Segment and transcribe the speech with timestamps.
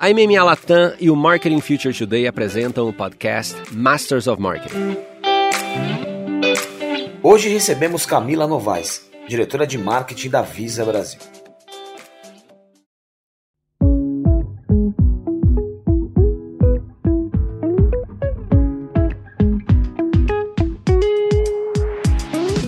[0.00, 4.96] A MMA Latam e o Marketing Future Today apresentam o podcast Masters of Marketing.
[7.20, 11.18] Hoje recebemos Camila Novaes, diretora de marketing da Visa Brasil.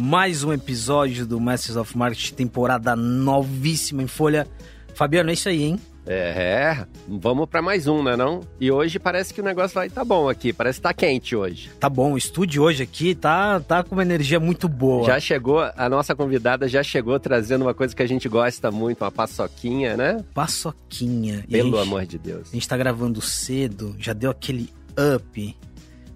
[0.02, 4.48] mais um episódio do Masters of Marketing, temporada novíssima em folha.
[4.92, 5.80] Fabiano, é isso aí, hein?
[6.12, 8.40] É, vamos para mais um, né não?
[8.60, 11.70] E hoje parece que o negócio vai tá bom aqui, parece que tá quente hoje.
[11.78, 15.06] Tá bom, o estúdio hoje aqui tá, tá com uma energia muito boa.
[15.06, 19.04] Já chegou, a nossa convidada já chegou trazendo uma coisa que a gente gosta muito,
[19.04, 20.24] uma paçoquinha, né?
[20.34, 21.44] Paçoquinha.
[21.48, 22.48] Pelo gente, amor de Deus.
[22.48, 24.68] A gente tá gravando cedo, já deu aquele
[25.16, 25.56] up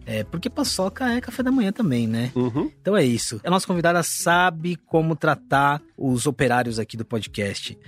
[0.06, 2.30] é, porque paçoca é café da manhã também, né?
[2.34, 2.70] Uhum.
[2.80, 3.40] Então é isso.
[3.42, 7.78] A nossa convidada sabe como tratar os operários aqui do podcast.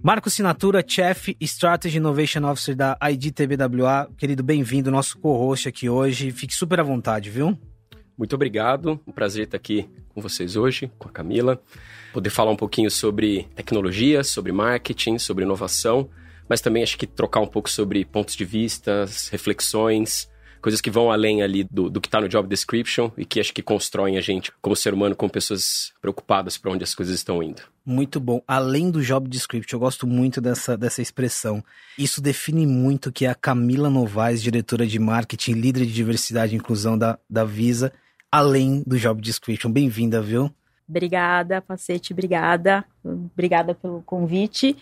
[0.00, 4.08] Marco Sinatura, Chef Strategy Innovation Officer da IDTBWA.
[4.16, 6.30] Querido, bem-vindo, nosso co-host aqui hoje.
[6.30, 7.58] Fique super à vontade, viu?
[8.16, 9.00] Muito obrigado.
[9.04, 11.60] Um prazer estar aqui com vocês hoje, com a Camila.
[12.12, 16.08] Poder falar um pouquinho sobre tecnologia, sobre marketing, sobre inovação,
[16.48, 20.28] mas também acho que trocar um pouco sobre pontos de vista, reflexões,
[20.60, 23.52] coisas que vão além ali do, do que está no job description e que acho
[23.52, 27.42] que constroem a gente como ser humano, como pessoas preocupadas para onde as coisas estão
[27.42, 27.62] indo.
[27.88, 28.42] Muito bom.
[28.46, 31.64] Além do job description, eu gosto muito dessa, dessa expressão.
[31.96, 36.58] Isso define muito que é a Camila Novaes, diretora de marketing, líder de diversidade e
[36.58, 37.90] inclusão da, da Visa,
[38.30, 39.70] além do job description.
[39.70, 40.54] Bem-vinda, viu?
[40.86, 42.84] Obrigada, Pacete, obrigada.
[43.02, 44.76] Obrigada pelo convite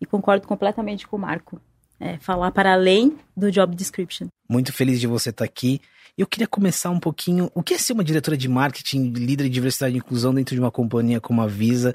[0.00, 1.60] e concordo completamente com o Marco
[1.98, 4.28] é, falar para além do job description.
[4.48, 5.80] Muito feliz de você estar aqui.
[6.16, 7.50] Eu queria começar um pouquinho.
[7.54, 10.60] O que é ser uma diretora de marketing, líder de diversidade e inclusão dentro de
[10.60, 11.94] uma companhia como a Visa?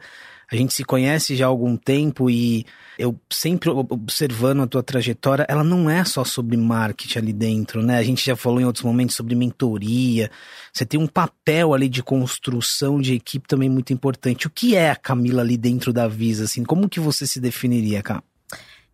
[0.51, 2.65] A gente se conhece já há algum tempo e
[2.97, 7.97] eu sempre observando a tua trajetória, ela não é só sobre marketing ali dentro, né?
[7.97, 10.31] A gente já falou em outros momentos sobre mentoria.
[10.73, 14.47] Você tem um papel ali de construção de equipe também muito importante.
[14.47, 16.63] O que é a Camila ali dentro da Visa, assim?
[16.63, 18.36] Como que você se definiria, Camila?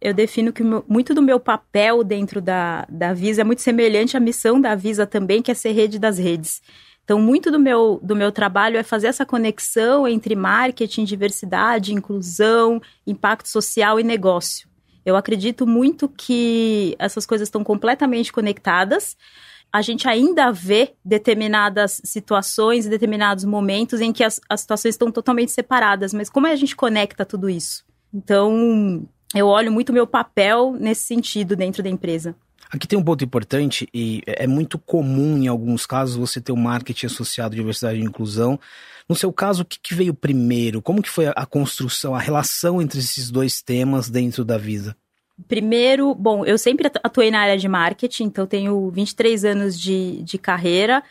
[0.03, 4.19] Eu defino que muito do meu papel dentro da, da Visa é muito semelhante à
[4.19, 6.62] missão da Visa também, que é ser rede das redes.
[7.06, 12.81] Então, muito do meu, do meu trabalho é fazer essa conexão entre marketing, diversidade, inclusão,
[13.08, 14.68] impacto social e negócio.
[15.06, 19.16] Eu acredito muito que essas coisas estão completamente conectadas.
[19.72, 25.53] A gente ainda vê determinadas situações, determinados momentos em que as, as situações estão totalmente
[25.53, 27.85] separadas, mas como a gente conecta tudo isso?
[28.14, 32.35] Então, eu olho muito o meu papel nesse sentido dentro da empresa.
[32.71, 36.55] Aqui tem um ponto importante e é muito comum em alguns casos você ter o
[36.55, 38.59] um marketing associado à diversidade e inclusão.
[39.07, 40.81] No seu caso, o que, que veio primeiro?
[40.81, 44.95] Como que foi a construção, a relação entre esses dois temas dentro da Visa?
[45.47, 50.38] Primeiro, bom, eu sempre atuei na área de marketing, então tenho 23 anos de, de
[50.38, 51.03] carreira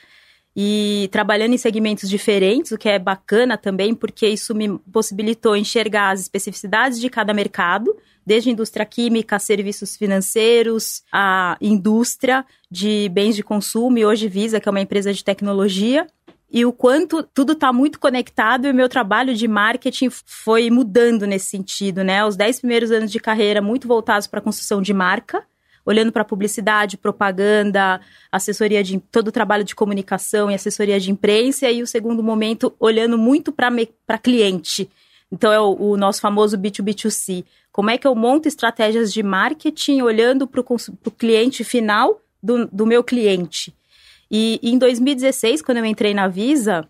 [0.55, 6.11] e trabalhando em segmentos diferentes, o que é bacana também, porque isso me possibilitou enxergar
[6.11, 13.43] as especificidades de cada mercado, desde indústria química, serviços financeiros, a indústria de bens de
[13.43, 16.07] consumo e hoje Visa, que é uma empresa de tecnologia,
[16.53, 21.27] e o quanto tudo está muito conectado e o meu trabalho de marketing foi mudando
[21.27, 22.23] nesse sentido, né?
[22.27, 25.43] Os 10 primeiros anos de carreira muito voltados para a construção de marca,
[25.85, 28.01] olhando para publicidade, propaganda,
[28.31, 32.75] assessoria de todo o trabalho de comunicação e assessoria de imprensa, e o segundo momento
[32.79, 34.89] olhando muito para cliente.
[35.31, 37.45] Então é o, o, nosso famoso B2B2C.
[37.73, 42.87] Como é que eu monto estratégias de marketing olhando para o cliente final do, do
[42.87, 43.75] meu cliente?
[44.31, 46.87] E, e em 2016, quando eu entrei na Visa,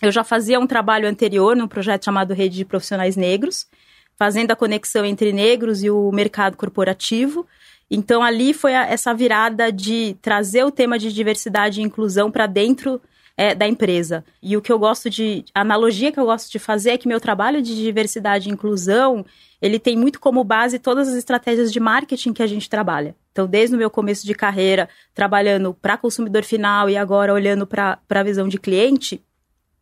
[0.00, 3.68] eu já fazia um trabalho anterior num projeto chamado Rede de Profissionais Negros,
[4.16, 7.46] fazendo a conexão entre negros e o mercado corporativo.
[7.94, 12.46] Então, ali foi a, essa virada de trazer o tema de diversidade e inclusão para
[12.46, 12.98] dentro
[13.36, 14.24] é, da empresa.
[14.42, 15.44] E o que eu gosto de.
[15.54, 19.26] A analogia que eu gosto de fazer é que meu trabalho de diversidade e inclusão
[19.60, 23.14] ele tem muito como base todas as estratégias de marketing que a gente trabalha.
[23.30, 27.98] Então, desde o meu começo de carreira, trabalhando para consumidor final e agora olhando para
[28.08, 29.22] a visão de cliente,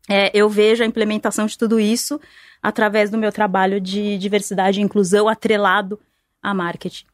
[0.08, 2.20] é, eu vejo a implementação de tudo isso
[2.60, 5.98] através do meu trabalho de diversidade e inclusão atrelado
[6.42, 7.09] a marketing.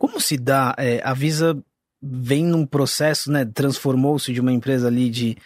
[0.00, 0.74] Como se dá?
[0.78, 1.62] É, a Visa
[2.02, 3.44] vem num processo, né?
[3.44, 5.36] Transformou-se de uma empresa ali de,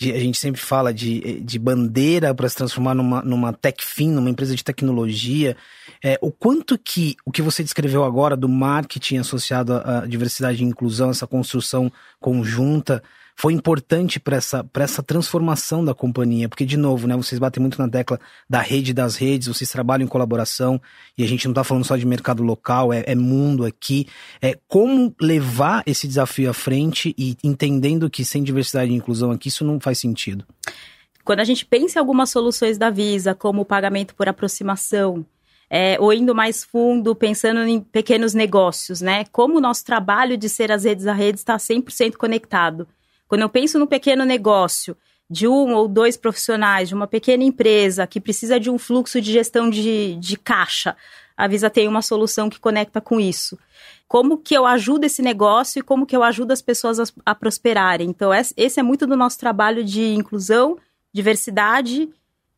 [0.00, 4.30] de, a gente sempre fala de, de bandeira para se transformar numa, numa fin, numa
[4.30, 5.58] empresa de tecnologia.
[6.02, 10.66] É, o quanto que o que você descreveu agora do marketing associado à diversidade e
[10.66, 13.02] inclusão, essa construção conjunta,
[13.40, 16.48] foi importante para essa, essa transformação da companhia?
[16.48, 18.18] Porque, de novo, né, vocês batem muito na tecla
[18.50, 20.82] da rede das redes, vocês trabalham em colaboração,
[21.16, 24.08] e a gente não está falando só de mercado local, é, é mundo aqui.
[24.42, 29.46] É, como levar esse desafio à frente e entendendo que sem diversidade e inclusão aqui
[29.46, 30.44] isso não faz sentido?
[31.24, 35.24] Quando a gente pensa em algumas soluções da Visa, como o pagamento por aproximação,
[35.70, 39.26] é, ou indo mais fundo, pensando em pequenos negócios, né?
[39.30, 42.88] Como o nosso trabalho de ser as redes a redes está 100% conectado.
[43.28, 44.96] Quando eu penso no pequeno negócio
[45.30, 49.30] de um ou dois profissionais, de uma pequena empresa que precisa de um fluxo de
[49.30, 50.96] gestão de, de caixa,
[51.36, 53.56] a Visa tem uma solução que conecta com isso.
[54.08, 57.34] Como que eu ajudo esse negócio e como que eu ajudo as pessoas a, a
[57.34, 58.08] prosperarem.
[58.08, 60.78] Então, esse é muito do nosso trabalho de inclusão
[61.12, 62.08] diversidade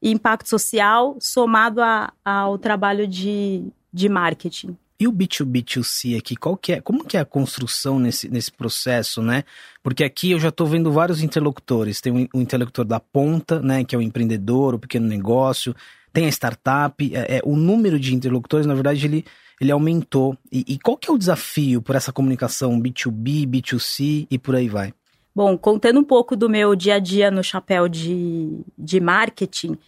[0.00, 4.76] e impacto social somado a, ao trabalho de, de marketing.
[5.00, 9.22] E o B2B2C aqui, qual que é, como que é a construção nesse, nesse processo,
[9.22, 9.44] né?
[9.82, 12.02] Porque aqui eu já estou vendo vários interlocutores.
[12.02, 15.74] Tem o, interlocutor da ponta, né, que é o empreendedor, o pequeno negócio,
[16.12, 19.24] tem a startup, é, é, o número de interlocutores, na verdade, ele,
[19.58, 20.36] ele aumentou.
[20.52, 24.68] E, e qual que é o desafio por essa comunicação B2B, B2C e por aí
[24.68, 24.92] vai?
[25.34, 29.78] Bom, contando um pouco do meu dia a dia no chapéu de, de marketing,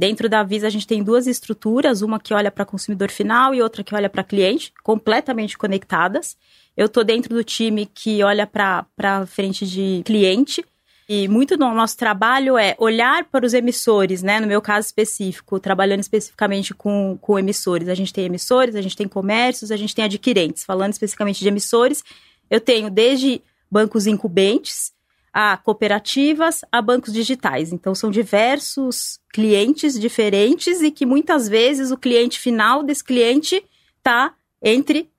[0.00, 3.60] dentro da Visa a gente tem duas estruturas, uma que olha para consumidor final e
[3.60, 6.38] outra que olha para cliente, completamente conectadas.
[6.74, 10.64] Eu estou dentro do time que olha para frente de cliente.
[11.06, 14.40] E muito do nosso trabalho é olhar para os emissores, né?
[14.40, 17.86] No meu caso específico, trabalhando especificamente com, com emissores.
[17.88, 20.64] A gente tem emissores, a gente tem comércios, a gente tem adquirentes.
[20.64, 22.02] Falando especificamente de emissores,
[22.48, 24.92] eu tenho desde bancos incumbentes,
[25.32, 27.72] a cooperativas, a bancos digitais.
[27.72, 33.64] Então, são diversos clientes diferentes e que muitas vezes o cliente final desse cliente
[33.98, 35.10] está entre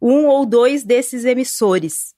[0.00, 2.14] um ou dois desses emissores.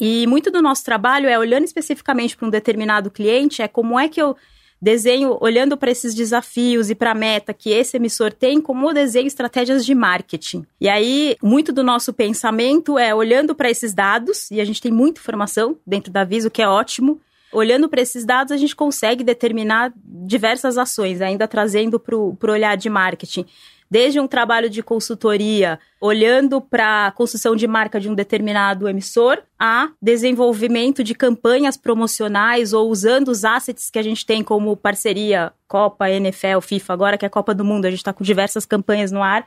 [0.00, 4.08] E muito do nosso trabalho é olhando especificamente para um determinado cliente, é como é
[4.08, 4.36] que eu
[4.84, 9.26] desenho, olhando para esses desafios e para a meta que esse emissor tem, como desenho
[9.26, 10.64] estratégias de marketing.
[10.78, 14.92] E aí, muito do nosso pensamento é olhando para esses dados, e a gente tem
[14.92, 17.18] muita informação dentro da Viso, que é ótimo.
[17.50, 22.76] Olhando para esses dados, a gente consegue determinar diversas ações, ainda trazendo para o olhar
[22.76, 23.46] de marketing
[23.90, 29.42] desde um trabalho de consultoria, olhando para a construção de marca de um determinado emissor,
[29.58, 35.52] a desenvolvimento de campanhas promocionais ou usando os assets que a gente tem como parceria
[35.68, 38.64] Copa, NFL, FIFA, agora que é a Copa do Mundo, a gente está com diversas
[38.64, 39.46] campanhas no ar.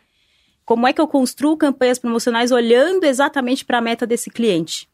[0.66, 4.90] Como é que eu construo campanhas promocionais olhando exatamente para a meta desse cliente?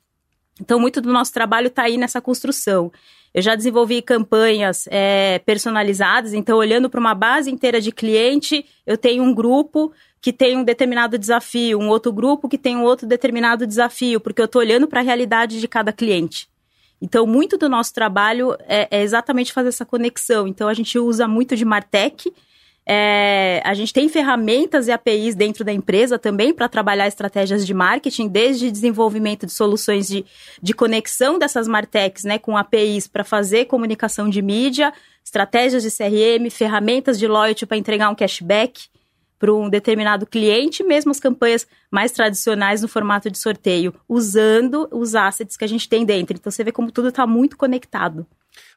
[0.62, 2.92] Então, muito do nosso trabalho está aí nessa construção.
[3.34, 8.98] Eu já desenvolvi campanhas é, personalizadas, então, olhando para uma base inteira de cliente, eu
[8.98, 9.92] tenho um grupo
[10.22, 14.40] que tem um determinado desafio, um outro grupo que tem um outro determinado desafio, porque
[14.40, 16.48] eu estou olhando para a realidade de cada cliente.
[17.02, 20.48] Então, muito do nosso trabalho é, é, exatamente fazer essa conexão.
[20.48, 22.32] Então, a gente usa muito de Martech,
[22.86, 27.74] é, a gente tem ferramentas e APIs dentro da empresa também para trabalhar estratégias de
[27.74, 30.26] marketing, desde desenvolvimento de soluções de,
[30.62, 34.94] de conexão dessas Martechs né, com APIs para fazer comunicação de mídia,
[35.24, 38.88] estratégias de CRM, ferramentas de loyalty para entregar um cashback
[39.40, 45.16] para um determinado cliente, mesmo as campanhas mais tradicionais no formato de sorteio, usando os
[45.16, 46.38] assets que a gente tem dentro.
[46.38, 48.26] Então você vê como tudo está muito conectado.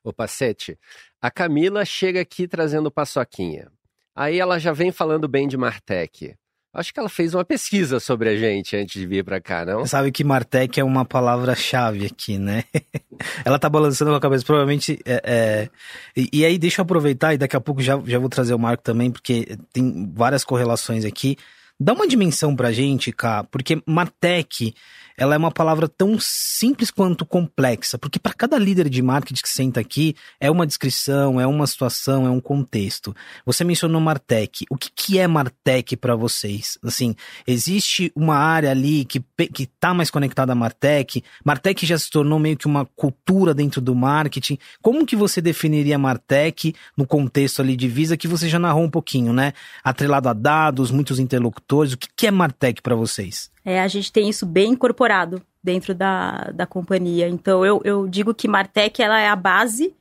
[0.02, 0.78] Ô Pacete,
[1.20, 3.68] a Camila chega aqui trazendo paçoquinha.
[4.16, 6.34] Aí ela já vem falando bem de Martech.
[6.72, 9.80] Acho que ela fez uma pesquisa sobre a gente antes de vir para cá, não?
[9.80, 12.64] Você sabe que Martech é uma palavra-chave aqui, né?
[13.44, 14.98] ela tá balançando com a cabeça, provavelmente.
[15.06, 15.68] É, é...
[16.14, 18.58] E, e, aí, deixa eu aproveitar e daqui a pouco já, já vou trazer o
[18.58, 21.36] Marco também, porque tem várias correlações aqui.
[21.78, 24.74] Dá uma dimensão pra gente, cá, porque Martech
[25.16, 29.48] ela é uma palavra tão simples quanto complexa, porque para cada líder de marketing que
[29.48, 33.16] senta aqui, é uma descrição, é uma situação, é um contexto.
[33.44, 34.66] Você mencionou Martech.
[34.70, 36.78] O que, que é Martech para vocês?
[36.82, 37.14] Assim,
[37.46, 41.24] existe uma área ali que, que tá mais conectada a Martech?
[41.44, 44.58] Martech já se tornou meio que uma cultura dentro do marketing.
[44.82, 48.90] Como que você definiria Martech no contexto ali de Visa, que você já narrou um
[48.90, 49.54] pouquinho, né?
[49.82, 51.65] Atrelado a dados, muitos interlocutores.
[51.94, 53.50] O que, que é Martech para vocês?
[53.66, 57.28] é, a gente tem isso bem incorporado dentro da, da companhia.
[57.28, 59.92] Então, eu, eu digo que Martech ela é a base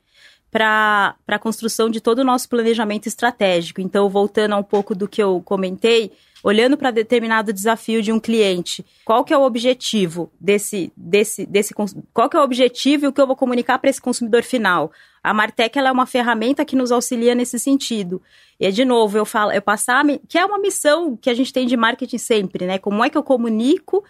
[0.52, 3.80] para a construção de todo o nosso planejamento estratégico.
[3.80, 6.12] Então, voltando a um pouco do que eu comentei,
[6.46, 11.74] olhando para determinado desafio de um cliente, qual que é o objetivo desse, desse, desse
[11.74, 14.92] qual que é o objetivo e o que eu vou comunicar para esse consumidor final?
[15.24, 18.22] A Martech ela é uma ferramenta que nos auxilia nesse sentido.
[18.60, 21.66] E de novo, eu falo, eu passar, que é uma missão que a gente tem
[21.66, 22.78] de marketing sempre, né?
[22.78, 24.04] Como é que eu comunico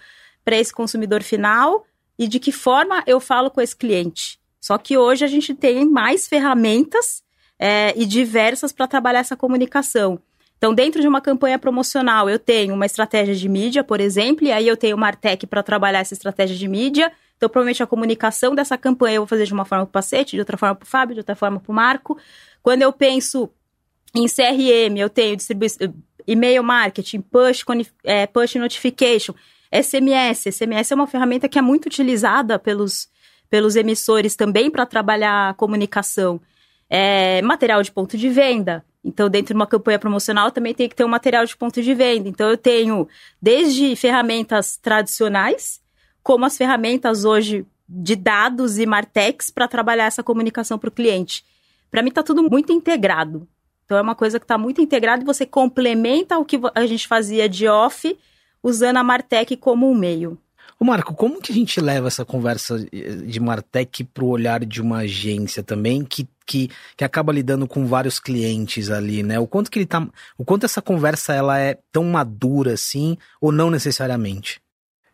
[0.45, 1.87] para esse consumidor final
[2.19, 4.39] e de que forma eu falo com esse cliente?
[4.61, 7.25] Só que hoje a gente tem mais ferramentas
[7.59, 10.21] é, e diversas para trabalhar essa comunicação.
[10.59, 14.53] Então, dentro de uma campanha promocional, eu tenho uma estratégia de mídia, por exemplo, e
[14.53, 17.13] aí eu tenho uma Artec para trabalhar essa estratégia de mídia.
[17.37, 20.37] Então, provavelmente a comunicação dessa campanha eu vou fazer de uma forma para o Pacete,
[20.37, 22.19] de outra forma para o Fábio, de outra forma para o Marco.
[22.63, 23.51] Quando eu penso
[24.15, 25.37] em CRM, eu tenho
[26.27, 27.65] e-mail marketing, push,
[28.03, 29.35] é, push notification,
[29.71, 30.47] SMS.
[30.51, 33.09] SMS é uma ferramenta que é muito utilizada pelos,
[33.51, 36.41] pelos emissores também para trabalhar comunicação.
[36.89, 38.85] É, material de ponto de venda.
[39.07, 41.95] Então, dentro de uma campanha promocional, também tem que ter um material de ponto de
[41.95, 42.29] venda.
[42.29, 43.07] Então, eu tenho
[43.41, 45.81] desde ferramentas tradicionais,
[46.25, 51.45] como as ferramentas hoje de dados e Martex para trabalhar essa comunicação para o cliente.
[51.89, 53.47] Para mim, está tudo muito integrado.
[53.85, 57.07] Então, é uma coisa que está muito integrada e você complementa o que a gente
[57.07, 58.19] fazia de off
[58.61, 60.37] usando a Martech como um meio.
[60.81, 62.85] Ô Marco, como que a gente leva essa conversa
[63.25, 67.87] de Martech para o olhar de uma agência também que, que, que acaba lidando com
[67.87, 69.39] vários clientes ali, né?
[69.39, 70.07] O quanto que ele tá,
[70.39, 74.61] o quanto essa conversa ela é tão madura assim ou não necessariamente?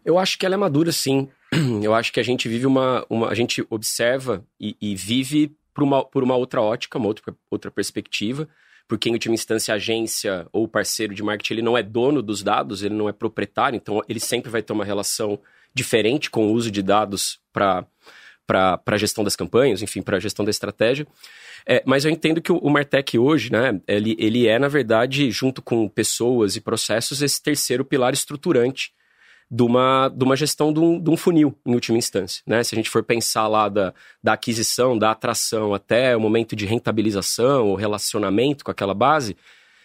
[0.05, 1.29] Eu acho que ela é madura sim.
[1.83, 5.83] Eu acho que a gente vive uma, uma a gente observa e, e vive por
[5.83, 8.49] uma, por uma outra ótica, uma outra, outra perspectiva
[8.93, 12.43] porque em última instância a agência ou parceiro de marketing ele não é dono dos
[12.43, 15.39] dados, ele não é proprietário, então ele sempre vai ter uma relação
[15.75, 17.87] diferente com o uso de dados para
[18.47, 21.07] para a gestão das campanhas, enfim, para a gestão da estratégia.
[21.67, 25.31] É, mas eu entendo que o, o Martech hoje, né, ele, ele é, na verdade,
[25.31, 28.93] junto com pessoas e processos, esse terceiro pilar estruturante
[29.53, 32.43] de uma, de uma gestão de um, de um, funil, em última instância.
[32.47, 32.65] Né?
[32.65, 36.65] Se a gente for pensar lá da, da aquisição, da atração até o momento de
[36.65, 39.37] rentabilização ou relacionamento com aquela base,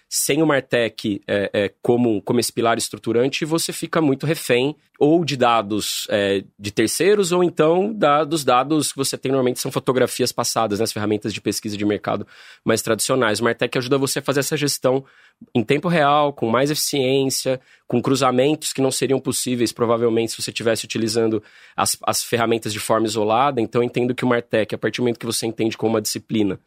[0.09, 5.23] sem o Martech é, é, como, como esse pilar estruturante, você fica muito refém ou
[5.23, 9.71] de dados é, de terceiros, ou então da, dos dados que você tem normalmente são
[9.71, 12.25] fotografias passadas, né, ferramentas de pesquisa de mercado
[12.63, 13.39] mais tradicionais.
[13.39, 15.03] O Martech ajuda você a fazer essa gestão
[15.53, 20.49] em tempo real, com mais eficiência, com cruzamentos que não seriam possíveis, provavelmente, se você
[20.49, 21.43] estivesse utilizando
[21.75, 23.61] as, as ferramentas de forma isolada.
[23.61, 26.59] Então, entendo que o Martech, a partir do momento que você entende como uma disciplina,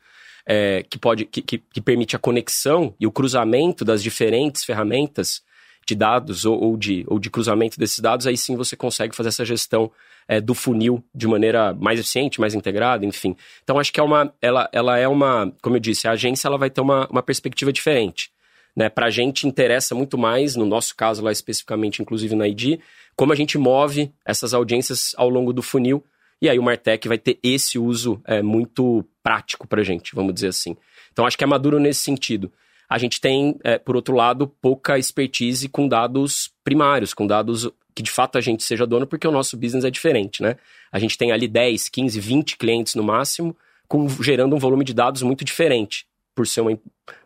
[0.52, 5.44] é, que pode que, que, que, permite a conexão e o cruzamento das diferentes ferramentas
[5.86, 9.28] de dados ou, ou, de, ou de cruzamento desses dados, aí sim você consegue fazer
[9.28, 9.92] essa gestão
[10.26, 13.36] é, do funil de maneira mais eficiente, mais integrada, enfim.
[13.62, 16.58] Então acho que é uma, ela, ela é uma, como eu disse, a agência ela
[16.58, 18.32] vai ter uma, uma perspectiva diferente.
[18.74, 18.88] Né?
[18.88, 22.80] Para a gente interessa muito mais, no nosso caso lá especificamente, inclusive na ID,
[23.14, 26.02] como a gente move essas audiências ao longo do funil
[26.40, 30.34] e aí o Martech vai ter esse uso é, muito prático para a gente, vamos
[30.34, 30.76] dizer assim.
[31.12, 32.50] Então acho que é maduro nesse sentido.
[32.88, 38.02] A gente tem, é, por outro lado, pouca expertise com dados primários, com dados que
[38.02, 40.56] de fato a gente seja dono, porque o nosso business é diferente, né?
[40.90, 43.56] A gente tem ali 10, 15, 20 clientes no máximo,
[43.86, 46.78] com, gerando um volume de dados muito diferente, por ser uma,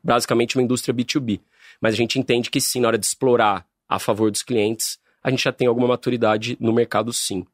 [0.02, 1.40] basicamente uma indústria B2B.
[1.80, 5.30] Mas a gente entende que sim, na hora de explorar a favor dos clientes, a
[5.30, 7.46] gente já tem alguma maturidade no mercado sim.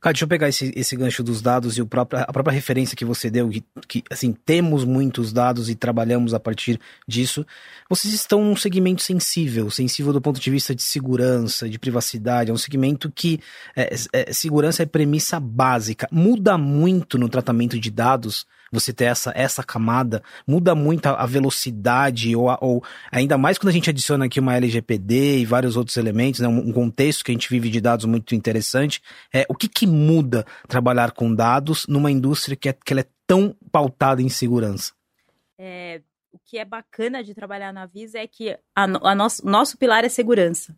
[0.00, 2.96] Cara, deixa eu pegar esse, esse gancho dos dados e o próprio, a própria referência
[2.96, 7.46] que você deu, que, que, assim, temos muitos dados e trabalhamos a partir disso.
[7.88, 12.50] Vocês estão num segmento sensível, sensível do ponto de vista de segurança, de privacidade.
[12.50, 13.40] É um segmento que
[13.74, 16.06] é, é, segurança é premissa básica.
[16.12, 22.34] Muda muito no tratamento de dados você ter essa, essa camada, muda muito a, velocidade,
[22.34, 26.40] ou, ou ainda mais quando a gente adiciona aqui uma LGPD e vários outros elementos,
[26.40, 29.00] né, um, contexto que a gente vive de dados muito interessante.
[29.32, 33.06] É, o que, que muda trabalhar com dados numa indústria que, é, que ela é
[33.26, 34.92] tão pautada em segurança?
[35.58, 39.78] É, o que é bacana de trabalhar na Visa é que a, a nosso, nosso
[39.78, 40.76] pilar é segurança.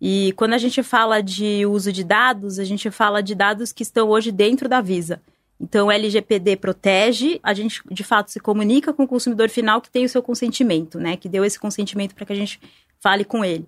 [0.00, 3.82] E quando a gente fala de uso de dados, a gente fala de dados que
[3.82, 5.22] estão hoje dentro da Visa.
[5.64, 9.90] Então, o LGPD protege, a gente de fato se comunica com o consumidor final que
[9.90, 11.16] tem o seu consentimento, né?
[11.16, 12.60] Que deu esse consentimento para que a gente
[13.00, 13.66] fale com ele.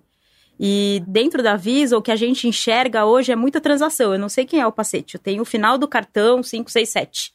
[0.59, 4.13] E dentro da Visa, o que a gente enxerga hoje é muita transação.
[4.13, 7.33] Eu não sei quem é o paciente, eu tenho o final do cartão 567.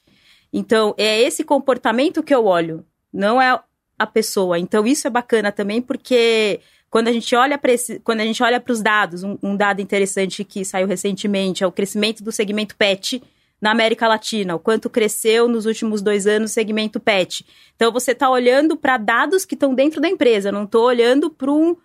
[0.53, 3.61] Então, é esse comportamento que eu olho, não é
[3.99, 4.61] a pessoa.
[4.61, 7.73] Então, isso é bacana também, porque quando a gente olha para
[8.05, 11.67] quando a gente olha para os dados, um, um dado interessante que saiu recentemente é
[11.67, 13.21] o crescimento do segmento PET
[13.63, 17.47] na América Latina, o quanto cresceu nos últimos dois anos o segmento PET.
[17.77, 21.51] Então, você está olhando para dados que estão dentro da empresa, não estou olhando para
[21.51, 21.77] um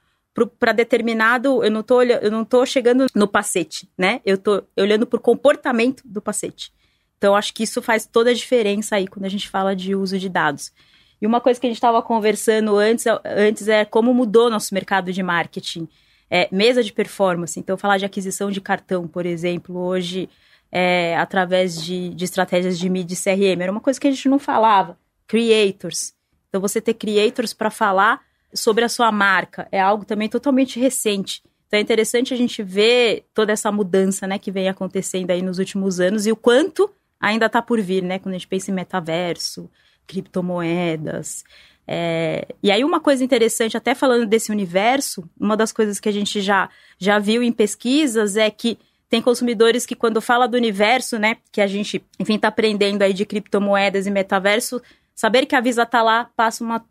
[0.60, 4.22] para determinado, eu não tô eu não tô chegando no pacete, né?
[4.24, 6.72] Eu tô olhando o comportamento do pacete.
[7.18, 10.20] Então acho que isso faz toda a diferença aí quando a gente fala de uso
[10.20, 10.72] de dados.
[11.20, 15.12] E uma coisa que a gente estava conversando antes, antes é como mudou nosso mercado
[15.12, 15.88] de marketing.
[16.30, 17.60] É, mesa de performance.
[17.60, 20.30] Então, falar de aquisição de cartão, por exemplo, hoje
[20.72, 23.62] é, através de, de estratégias de mídia e CRM.
[23.62, 24.98] Era uma coisa que a gente não falava.
[25.28, 26.14] Creators.
[26.50, 28.22] Então, você ter creators para falar
[28.54, 31.42] sobre a sua marca é algo também totalmente recente.
[31.68, 35.60] Então, é interessante a gente ver toda essa mudança né, que vem acontecendo aí nos
[35.60, 38.20] últimos anos e o quanto ainda está por vir, né?
[38.20, 39.70] Quando a gente pensa em metaverso,
[40.06, 41.44] criptomoedas.
[41.86, 42.48] É...
[42.62, 46.42] E aí, uma coisa interessante, até falando desse universo, uma das coisas que a gente
[46.42, 48.78] já, já viu em pesquisas é que
[49.10, 53.14] tem consumidores que, quando fala do universo, né, que a gente, enfim, está aprendendo aí
[53.14, 54.82] de criptomoedas e metaverso,
[55.16, 56.86] saber que a Visa está lá passa uma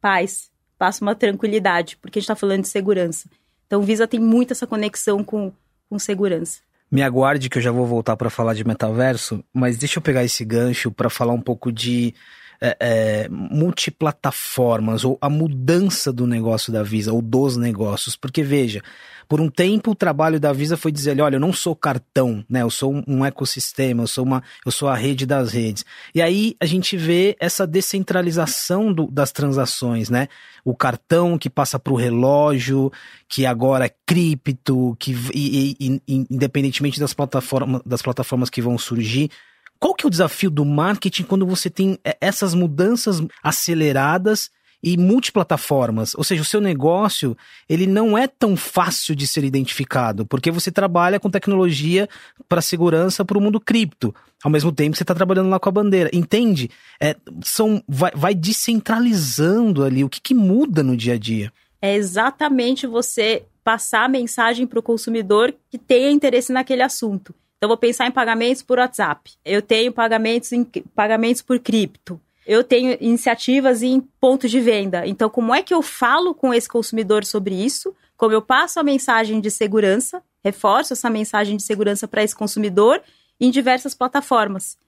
[0.00, 3.28] paz, passa uma tranquilidade, porque a gente está falando de segurança.
[3.66, 5.52] Então, Visa tem muito essa conexão com,
[5.88, 6.60] com segurança.
[6.90, 10.24] Me aguarde que eu já vou voltar para falar de metaverso, mas deixa eu pegar
[10.24, 12.12] esse gancho para falar um pouco de
[12.60, 18.16] é, é, multiplataformas ou a mudança do negócio da Visa ou dos negócios.
[18.16, 18.82] Porque veja,
[19.26, 22.62] por um tempo o trabalho da Visa foi dizer, olha, eu não sou cartão, né?
[22.62, 25.84] Eu sou um, ecossistema, eu sou uma, eu sou a rede das redes.
[26.14, 30.28] E aí a gente vê essa descentralização do, das transações, né?
[30.64, 32.92] O cartão que passa para o relógio,
[33.28, 38.76] que agora é cripto, que e, e, e, independentemente das plataformas, das plataformas que vão
[38.76, 39.30] surgir,
[39.80, 44.50] qual que é o desafio do marketing quando você tem é, essas mudanças aceleradas
[44.82, 46.14] e multiplataformas?
[46.14, 47.34] Ou seja, o seu negócio,
[47.66, 52.06] ele não é tão fácil de ser identificado, porque você trabalha com tecnologia
[52.46, 54.14] para segurança para o mundo cripto.
[54.44, 56.10] Ao mesmo tempo você está trabalhando lá com a bandeira.
[56.12, 56.70] Entende?
[57.00, 60.04] É, são, vai, vai descentralizando ali.
[60.04, 61.50] O que, que muda no dia a dia?
[61.80, 67.34] É exatamente você passar a mensagem para o consumidor que tenha interesse naquele assunto.
[67.60, 69.32] Então, vou pensar em pagamentos por WhatsApp.
[69.44, 72.18] Eu tenho pagamentos, em, pagamentos por cripto.
[72.46, 75.06] Eu tenho iniciativas em pontos de venda.
[75.06, 77.94] Então, como é que eu falo com esse consumidor sobre isso?
[78.16, 83.02] Como eu passo a mensagem de segurança, reforço essa mensagem de segurança para esse consumidor
[83.38, 84.78] em diversas plataformas.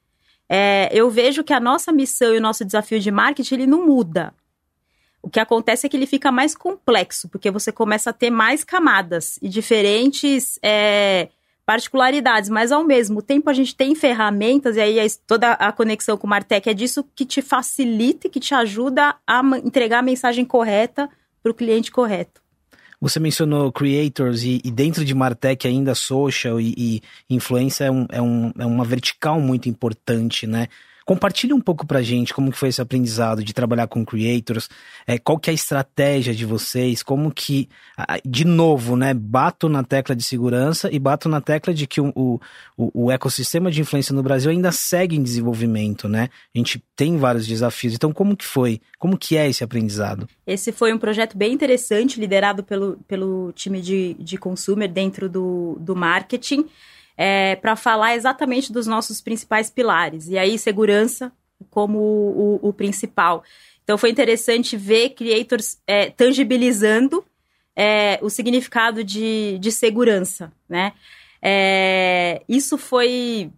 [0.49, 3.85] É, eu vejo que a nossa missão e o nosso desafio de marketing ele não
[3.85, 4.33] muda.
[5.21, 8.63] O que acontece é que ele fica mais complexo, porque você começa a ter mais
[8.63, 11.29] camadas e diferentes é,
[11.65, 16.27] particularidades, mas ao mesmo tempo a gente tem ferramentas, e aí toda a conexão com
[16.27, 20.43] o Martech é disso que te facilita e que te ajuda a entregar a mensagem
[20.43, 21.09] correta
[21.41, 22.41] para o cliente correto.
[22.99, 28.05] Você mencionou creators e, e, dentro de Martech ainda social e, e influência é, um,
[28.09, 30.69] é, um, é uma vertical muito importante, né?
[31.05, 34.69] Compartilhe um pouco pra gente como que foi esse aprendizado de trabalhar com creators,
[35.05, 37.69] é, qual que é a estratégia de vocês, como que,
[38.25, 42.11] de novo, né, bato na tecla de segurança e bato na tecla de que o,
[42.15, 42.39] o,
[42.77, 46.29] o ecossistema de influência no Brasil ainda segue em desenvolvimento, né?
[46.53, 48.79] A gente tem vários desafios, então como que foi?
[48.97, 50.27] Como que é esse aprendizado?
[50.45, 55.77] Esse foi um projeto bem interessante, liderado pelo, pelo time de, de consumer dentro do,
[55.79, 56.65] do marketing
[57.17, 60.27] é, para falar exatamente dos nossos principais pilares.
[60.27, 61.31] E aí, segurança
[61.69, 63.43] como o, o, principal.
[63.83, 67.23] Então, foi interessante ver creators é, tangibilizando
[67.75, 70.93] é, o significado de, de segurança, né?
[71.41, 73.51] É, isso foi...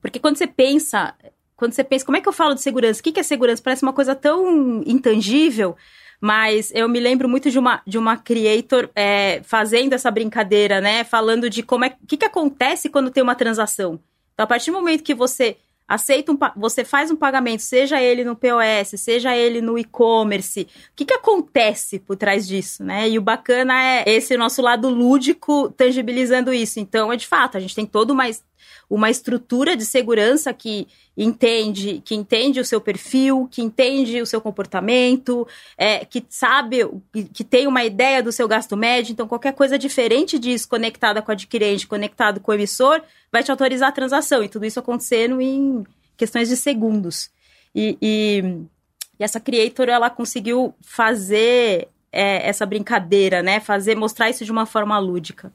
[0.00, 1.14] Porque quando você pensa...
[1.56, 3.00] Quando você pensa, como é que eu falo de segurança?
[3.00, 3.62] O que é segurança?
[3.62, 5.76] Parece uma coisa tão intangível,
[6.24, 11.04] mas eu me lembro muito de uma, de uma creator é, fazendo essa brincadeira, né?
[11.04, 11.94] Falando de como é.
[12.02, 14.00] O que, que acontece quando tem uma transação.
[14.32, 18.24] Então, a partir do momento que você aceita um, você faz um pagamento, seja ele
[18.24, 23.06] no POS, seja ele no e-commerce, o que, que acontece por trás disso, né?
[23.06, 26.80] E o bacana é esse nosso lado lúdico tangibilizando isso.
[26.80, 28.24] Então, é de fato, a gente tem todo uma
[28.88, 34.40] uma estrutura de segurança que entende, que entende o seu perfil, que entende o seu
[34.40, 35.46] comportamento,
[35.76, 36.78] é, que sabe,
[37.32, 39.12] que tem uma ideia do seu gasto médio.
[39.12, 43.00] Então, qualquer coisa diferente disso, conectada com o adquirente, conectado com o emissor,
[43.30, 44.42] vai te autorizar a transação.
[44.42, 45.84] E tudo isso acontecendo em
[46.16, 47.30] questões de segundos.
[47.74, 48.42] E, e,
[49.18, 53.60] e essa creator, ela conseguiu fazer é, essa brincadeira, né?
[53.60, 55.52] Fazer, mostrar isso de uma forma lúdica.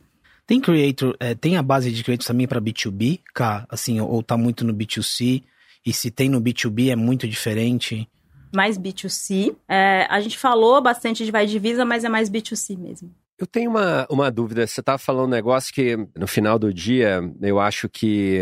[0.49, 4.35] Tem creator, é, tem a base de creators também para B2B, cá, assim, ou tá
[4.35, 5.43] muito no B2C,
[5.85, 8.09] e se tem no B2B é muito diferente?
[8.51, 9.55] Mais B2C.
[9.67, 13.13] É, a gente falou bastante de vai divisa, mas é mais B2C mesmo.
[13.37, 14.65] Eu tenho uma, uma dúvida.
[14.65, 18.39] Você estava falando um negócio que, no final do dia, eu acho que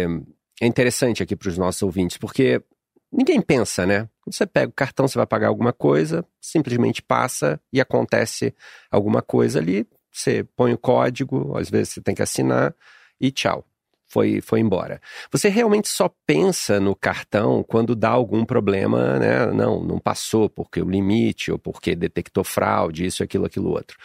[0.62, 2.64] é interessante aqui para os nossos ouvintes, porque
[3.12, 4.08] ninguém pensa, né?
[4.22, 8.56] Quando você pega o cartão, você vai pagar alguma coisa, simplesmente passa e acontece
[8.90, 9.86] alguma coisa ali
[10.18, 12.74] você põe o código, às vezes você tem que assinar
[13.20, 13.66] e tchau.
[14.10, 15.02] Foi, foi embora.
[15.32, 19.48] Você realmente só pensa no cartão quando dá algum problema, né?
[19.48, 23.98] Não, não passou porque o limite ou porque detectou fraude, isso, aquilo, aquilo outro.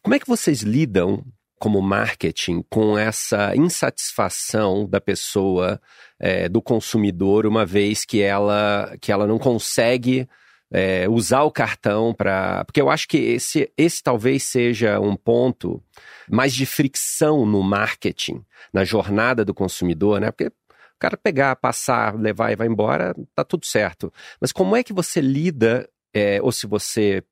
[0.00, 1.24] Como é que vocês lidam
[1.58, 5.80] como marketing com essa insatisfação da pessoa,
[6.18, 10.28] é, do consumidor, uma vez que ela, que ela não consegue
[10.72, 12.64] é, usar o cartão para.
[12.64, 15.82] Porque eu acho que esse, esse talvez seja um ponto
[16.30, 20.30] mais de fricção no marketing, na jornada do consumidor, né?
[20.30, 24.12] Porque o cara pegar, passar, levar e vai embora, tá tudo certo.
[24.40, 27.22] Mas como é que você lida, é, ou se você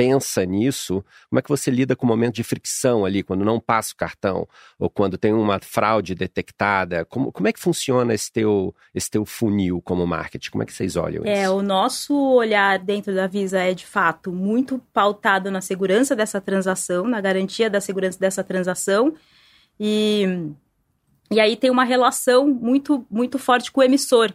[0.00, 3.60] pensa nisso, como é que você lida com o momento de fricção ali, quando não
[3.60, 7.04] passa o cartão, ou quando tem uma fraude detectada?
[7.04, 10.52] Como, como é que funciona esse teu, esse teu funil como marketing?
[10.52, 11.42] Como é que vocês olham é, isso?
[11.42, 16.40] É, o nosso olhar dentro da Visa é, de fato, muito pautado na segurança dessa
[16.40, 19.12] transação, na garantia da segurança dessa transação,
[19.78, 20.24] e,
[21.30, 24.32] e aí tem uma relação muito, muito forte com o emissor.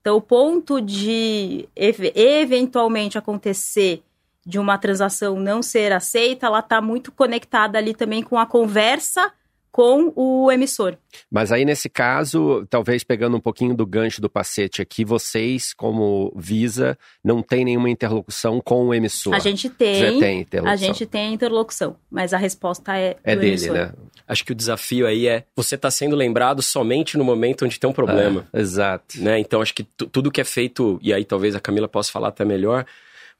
[0.00, 4.02] Então, o ponto de eventualmente acontecer
[4.44, 9.32] de uma transação não ser aceita, ela está muito conectada ali também com a conversa
[9.72, 10.98] com o emissor.
[11.30, 16.30] Mas aí, nesse caso, talvez pegando um pouquinho do gancho do pacete aqui, vocês, como
[16.36, 19.34] Visa, não tem nenhuma interlocução com o emissor.
[19.34, 20.20] A gente tem.
[20.20, 20.72] tem interlocução.
[20.72, 23.72] A gente tem interlocução, mas a resposta é, é dele, emissor.
[23.72, 23.92] né?
[24.28, 27.88] Acho que o desafio aí é você está sendo lembrado somente no momento onde tem
[27.88, 28.46] um problema.
[28.52, 29.20] É, exato.
[29.22, 29.38] Né?
[29.38, 32.44] Então, acho que tudo que é feito, e aí talvez a Camila possa falar até
[32.44, 32.84] melhor,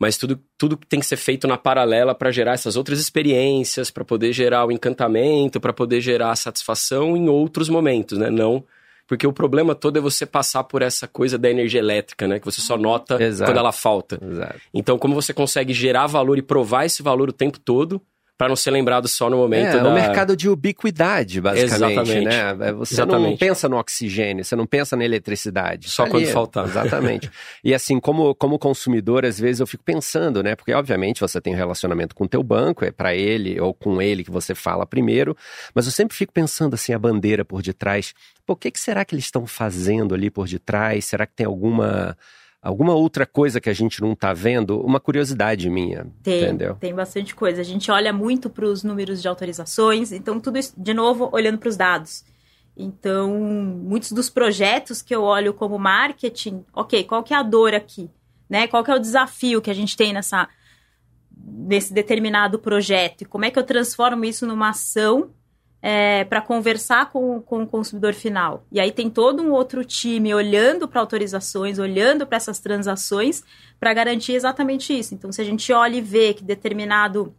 [0.02, 4.04] mas tudo, tudo tem que ser feito na paralela para gerar essas outras experiências, para
[4.04, 8.28] poder gerar o encantamento, para poder gerar a satisfação em outros momentos, né?
[8.28, 8.64] Não
[9.06, 12.38] porque o problema todo é você passar por essa coisa da energia elétrica, né?
[12.38, 13.50] Que você só nota Exato.
[13.50, 14.18] quando ela falta.
[14.22, 14.60] Exato.
[14.72, 18.00] Então, como você consegue gerar valor e provar esse valor o tempo todo,
[18.42, 19.88] para não ser lembrado só no momento é, da...
[19.88, 22.24] É um mercado de ubiquidade, basicamente, Exatamente.
[22.24, 22.72] né?
[22.72, 23.30] Você Exatamente.
[23.30, 25.88] não pensa no oxigênio, você não pensa na eletricidade.
[25.88, 26.66] Só quando faltar.
[26.66, 27.30] Exatamente.
[27.62, 30.56] e assim, como, como consumidor, às vezes eu fico pensando, né?
[30.56, 34.02] Porque, obviamente, você tem um relacionamento com o teu banco, é para ele ou com
[34.02, 35.36] ele que você fala primeiro,
[35.72, 38.12] mas eu sempre fico pensando, assim, a bandeira por detrás.
[38.44, 41.04] Pô, o que, que será que eles estão fazendo ali por detrás?
[41.04, 42.16] Será que tem alguma
[42.62, 44.80] Alguma outra coisa que a gente não está vendo?
[44.80, 46.76] Uma curiosidade minha, tem, entendeu?
[46.76, 47.60] Tem bastante coisa.
[47.60, 51.58] A gente olha muito para os números de autorizações, então tudo isso, de novo, olhando
[51.58, 52.24] para os dados.
[52.76, 57.74] Então, muitos dos projetos que eu olho como marketing, ok, qual que é a dor
[57.74, 58.08] aqui?
[58.48, 58.68] Né?
[58.68, 60.48] Qual que é o desafio que a gente tem nessa,
[61.36, 63.22] nesse determinado projeto?
[63.22, 65.30] E como é que eu transformo isso numa ação
[65.82, 68.64] é, para conversar com, com o consumidor final.
[68.70, 73.42] E aí tem todo um outro time olhando para autorizações, olhando para essas transações,
[73.80, 75.12] para garantir exatamente isso.
[75.12, 77.34] Então, se a gente olha e vê que determinado.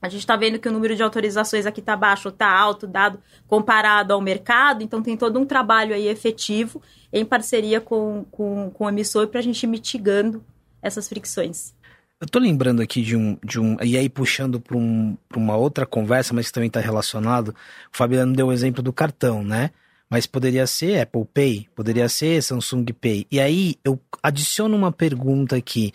[0.00, 2.88] A gente está vendo que o número de autorizações aqui está baixo ou está alto,
[2.88, 8.68] dado comparado ao mercado, então tem todo um trabalho aí efetivo em parceria com, com,
[8.70, 10.44] com o emissor para a gente ir mitigando
[10.82, 11.72] essas fricções.
[12.22, 13.36] Eu tô lembrando aqui de um.
[13.44, 17.48] De um e aí, puxando para um, uma outra conversa, mas que também está relacionado.
[17.92, 19.70] O Fabiano deu o exemplo do cartão, né?
[20.08, 23.26] Mas poderia ser Apple Pay, poderia ser Samsung Pay.
[23.28, 25.92] E aí, eu adiciono uma pergunta aqui.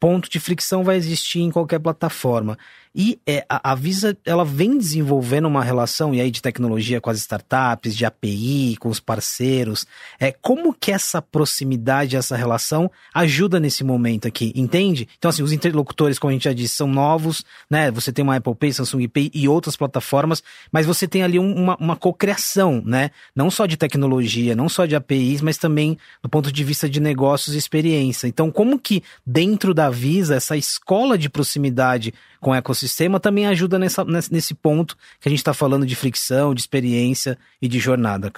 [0.00, 2.58] Ponto de fricção vai existir em qualquer plataforma.
[3.00, 7.08] E é, a, a Visa ela vem desenvolvendo uma relação e aí de tecnologia com
[7.08, 9.86] as startups, de API, com os parceiros.
[10.18, 15.06] É como que essa proximidade, essa relação ajuda nesse momento aqui, entende?
[15.16, 17.88] Então assim, os interlocutores, como a gente já disse, são novos, né?
[17.92, 21.54] Você tem uma Apple Pay, Samsung Pay e outras plataformas, mas você tem ali um,
[21.54, 23.12] uma, uma cocriação, né?
[23.32, 26.98] Não só de tecnologia, não só de APIs, mas também do ponto de vista de
[26.98, 28.26] negócios e experiência.
[28.26, 32.87] Então, como que dentro da Visa essa escola de proximidade com o ecossistema
[33.20, 37.68] também ajuda nessa, nesse ponto que a gente está falando de fricção, de experiência e
[37.68, 38.32] de jornada.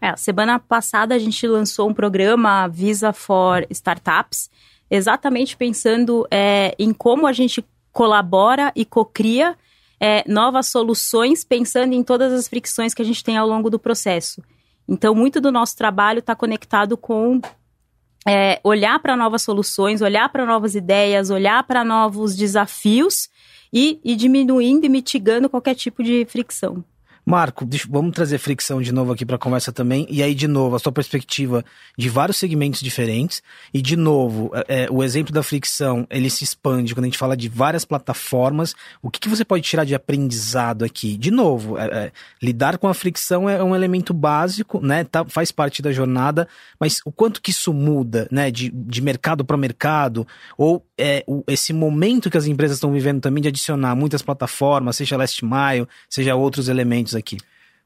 [0.00, 4.50] É, semana passada a gente lançou um programa Visa for Startups,
[4.90, 9.56] exatamente pensando é, em como a gente colabora e cocria
[9.98, 13.78] é, novas soluções, pensando em todas as fricções que a gente tem ao longo do
[13.78, 14.42] processo.
[14.88, 17.40] Então, muito do nosso trabalho está conectado com
[18.26, 23.28] é, olhar para novas soluções, olhar para novas ideias, olhar para novos desafios
[23.72, 26.84] e, e diminuindo e mitigando qualquer tipo de fricção.
[27.30, 30.04] Marco, deixa, vamos trazer fricção de novo aqui para a conversa também.
[30.10, 31.64] E aí, de novo, a sua perspectiva
[31.96, 33.40] de vários segmentos diferentes.
[33.72, 37.16] E, de novo, é, é, o exemplo da fricção, ele se expande quando a gente
[37.16, 38.74] fala de várias plataformas.
[39.00, 41.16] O que, que você pode tirar de aprendizado aqui?
[41.16, 42.12] De novo, é, é
[42.42, 45.04] lidar com a fricção é um elemento básico, né?
[45.04, 46.48] Tá, faz parte da jornada,
[46.80, 48.50] mas o quanto que isso muda, né?
[48.50, 50.26] De, de mercado para mercado,
[50.58, 54.96] ou é, o, esse momento que as empresas estão vivendo também de adicionar muitas plataformas,
[54.96, 57.19] seja Last Mile, seja outros elementos aqui?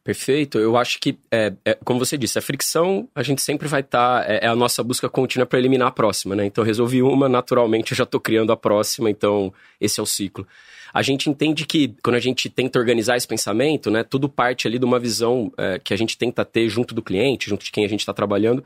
[0.05, 0.59] Perfeito.
[0.59, 4.23] Eu acho que, é, é, como você disse, a fricção a gente sempre vai estar.
[4.23, 6.45] Tá, é, é, a nossa busca contínua para eliminar a próxima, né?
[6.45, 10.47] Então, resolvi uma, naturalmente eu já estou criando a próxima, então esse é o ciclo.
[10.93, 14.79] A gente entende que quando a gente tenta organizar esse pensamento, né, tudo parte ali
[14.79, 17.85] de uma visão é, que a gente tenta ter junto do cliente, junto de quem
[17.85, 18.63] a gente está trabalhando,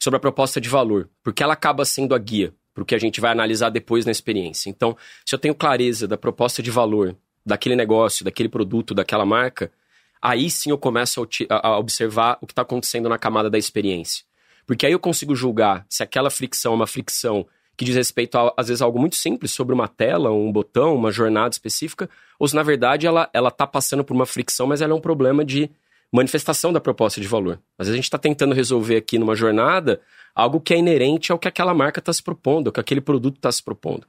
[0.00, 2.98] sobre a proposta de valor, porque ela acaba sendo a guia para o que a
[2.98, 4.70] gente vai analisar depois na experiência.
[4.70, 9.70] Então, se eu tenho clareza da proposta de valor daquele negócio, daquele produto, daquela marca
[10.20, 14.24] aí sim eu começo a, a observar o que está acontecendo na camada da experiência.
[14.66, 18.52] Porque aí eu consigo julgar se aquela fricção é uma fricção que diz respeito, a,
[18.56, 22.46] às vezes, a algo muito simples, sobre uma tela, um botão, uma jornada específica, ou
[22.48, 25.44] se, na verdade, ela, ela tá passando por uma fricção, mas ela é um problema
[25.44, 25.70] de
[26.12, 27.60] manifestação da proposta de valor.
[27.78, 30.00] Às vezes a gente está tentando resolver aqui numa jornada
[30.34, 33.36] algo que é inerente ao que aquela marca está se propondo, ao que aquele produto
[33.36, 34.06] está se propondo.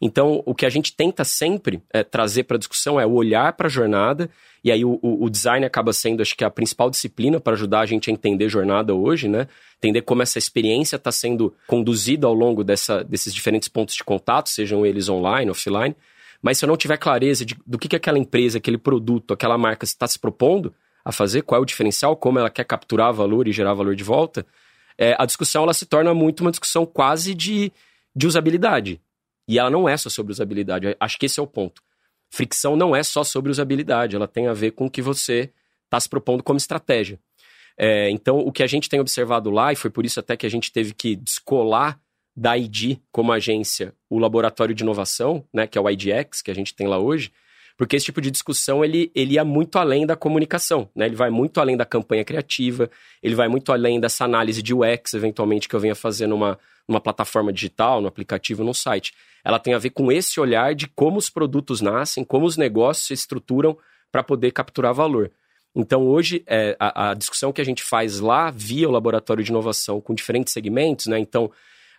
[0.00, 3.52] Então, o que a gente tenta sempre é, trazer para a discussão é o olhar
[3.54, 4.30] para a jornada,
[4.64, 7.86] e aí o, o, design acaba sendo, acho que, a principal disciplina para ajudar a
[7.86, 9.48] gente a entender jornada hoje, né?
[9.78, 14.48] Entender como essa experiência está sendo conduzida ao longo dessa, desses diferentes pontos de contato,
[14.48, 15.96] sejam eles online, offline.
[16.40, 19.58] Mas se eu não tiver clareza de, do que, que aquela empresa, aquele produto, aquela
[19.58, 20.72] marca está se propondo,
[21.04, 24.04] a fazer, qual é o diferencial, como ela quer capturar valor e gerar valor de
[24.04, 24.46] volta,
[24.96, 27.72] é, a discussão ela se torna muito uma discussão quase de,
[28.14, 29.00] de usabilidade.
[29.48, 30.96] E ela não é só sobre usabilidade.
[31.00, 31.82] Acho que esse é o ponto.
[32.30, 35.50] Fricção não é só sobre usabilidade, ela tem a ver com o que você
[35.84, 37.18] está se propondo como estratégia.
[37.76, 40.46] É, então, o que a gente tem observado lá, e foi por isso até que
[40.46, 42.00] a gente teve que descolar
[42.34, 46.54] da ID como agência o laboratório de inovação, né, que é o IDX, que a
[46.54, 47.30] gente tem lá hoje,
[47.76, 51.06] porque esse tipo de discussão, ele, ele ia muito além da comunicação, né?
[51.06, 52.90] Ele vai muito além da campanha criativa,
[53.22, 57.00] ele vai muito além dessa análise de UX, eventualmente, que eu venha fazer numa, numa
[57.00, 59.14] plataforma digital, no aplicativo, no site.
[59.44, 63.06] Ela tem a ver com esse olhar de como os produtos nascem, como os negócios
[63.06, 63.76] se estruturam
[64.10, 65.30] para poder capturar valor.
[65.74, 69.50] Então, hoje, é, a, a, discussão que a gente faz lá, via o laboratório de
[69.50, 71.18] inovação, com diferentes segmentos, né?
[71.18, 71.50] Então,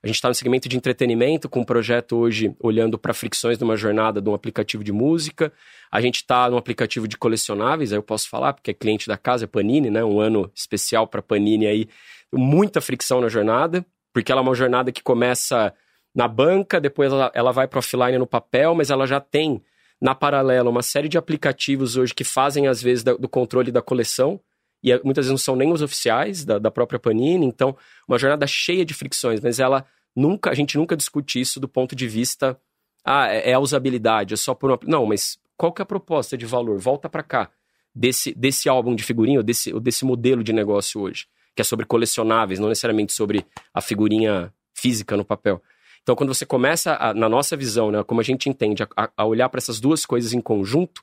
[0.03, 3.63] a gente está no segmento de entretenimento, com um projeto hoje olhando para fricções de
[3.63, 5.51] uma jornada de um aplicativo de música.
[5.89, 9.15] A gente está no aplicativo de colecionáveis, aí eu posso falar, porque é cliente da
[9.15, 10.03] casa, é Panini, né?
[10.03, 11.87] Um ano especial para Panini aí.
[12.33, 15.73] Muita fricção na jornada, porque ela é uma jornada que começa
[16.13, 19.63] na banca, depois ela, ela vai para offline no papel, mas ela já tem
[20.01, 24.37] na paralela uma série de aplicativos hoje que fazem, às vezes, do controle da coleção
[24.83, 27.75] e é, muitas vezes não são nem os oficiais da, da própria Panini, então
[28.07, 31.95] uma jornada cheia de fricções, mas ela nunca, a gente nunca discute isso do ponto
[31.95, 32.59] de vista,
[33.03, 34.79] ah, é, é a usabilidade, é só por uma...
[34.85, 36.77] Não, mas qual que é a proposta de valor?
[36.79, 37.49] Volta para cá,
[37.95, 41.65] desse, desse álbum de figurinha, ou desse, ou desse modelo de negócio hoje, que é
[41.65, 45.61] sobre colecionáveis, não necessariamente sobre a figurinha física no papel.
[46.01, 49.25] Então, quando você começa, a, na nossa visão, né, como a gente entende, a, a
[49.25, 51.01] olhar para essas duas coisas em conjunto,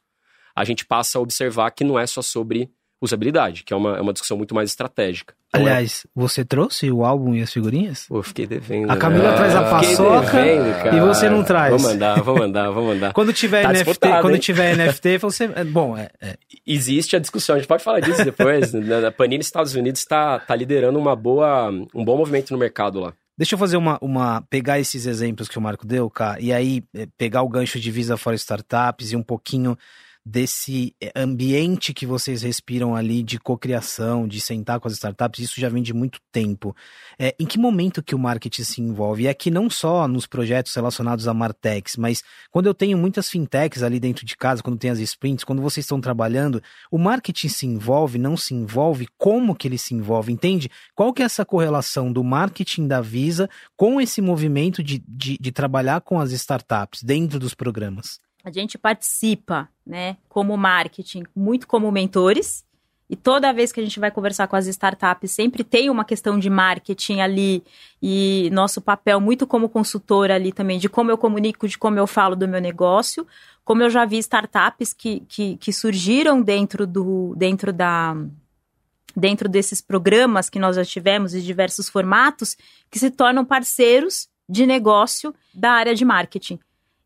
[0.55, 4.01] a gente passa a observar que não é só sobre usabilidade, que é uma, é
[4.01, 5.35] uma discussão muito mais estratégica.
[5.49, 6.09] Então, Aliás, é...
[6.15, 8.07] você trouxe o álbum e as figurinhas?
[8.07, 8.91] Pô, fiquei devendo.
[8.91, 9.37] A Camila né?
[9.37, 11.71] traz a paçoca devendo, e você não traz.
[11.71, 13.13] Vou mandar, vou mandar, vou mandar.
[13.15, 16.37] quando tiver tá NFT, quando tiver NFT, você, é, bom, é, é,
[16.67, 18.73] existe a discussão, a gente pode falar disso depois.
[19.07, 23.15] a Panini Estados Unidos está tá liderando uma boa, um bom movimento no mercado lá.
[23.37, 24.43] Deixa eu fazer uma, uma.
[24.51, 27.91] pegar esses exemplos que o Marco deu, cara, e aí é, pegar o gancho de
[27.91, 29.79] Visa for Startups e um pouquinho
[30.31, 35.61] desse eh, ambiente que vocês respiram ali de cocriação, de sentar com as startups, isso
[35.61, 36.75] já vem de muito tempo.
[37.19, 39.25] É, em que momento que o marketing se envolve?
[39.25, 43.83] E aqui não só nos projetos relacionados a Martex, mas quando eu tenho muitas fintechs
[43.83, 46.63] ali dentro de casa, quando tem as sprints, quando vocês estão trabalhando,
[46.93, 49.09] o marketing se envolve, não se envolve?
[49.19, 50.33] Como que ele se envolve?
[50.33, 50.71] Entende?
[50.95, 55.51] Qual que é essa correlação do marketing da Visa com esse movimento de, de, de
[55.51, 58.21] trabalhar com as startups dentro dos programas?
[58.45, 62.65] A gente participa, né, como marketing, muito como mentores.
[63.09, 66.39] E toda vez que a gente vai conversar com as startups, sempre tem uma questão
[66.39, 67.65] de marketing ali
[68.01, 72.07] e nosso papel muito como consultor ali também, de como eu comunico, de como eu
[72.07, 73.27] falo do meu negócio.
[73.65, 78.17] Como eu já vi startups que, que, que surgiram dentro, do, dentro, da,
[79.17, 82.57] dentro desses programas que nós já tivemos, de diversos formatos,
[82.89, 86.61] que se tornam parceiros de negócio da área de marketing.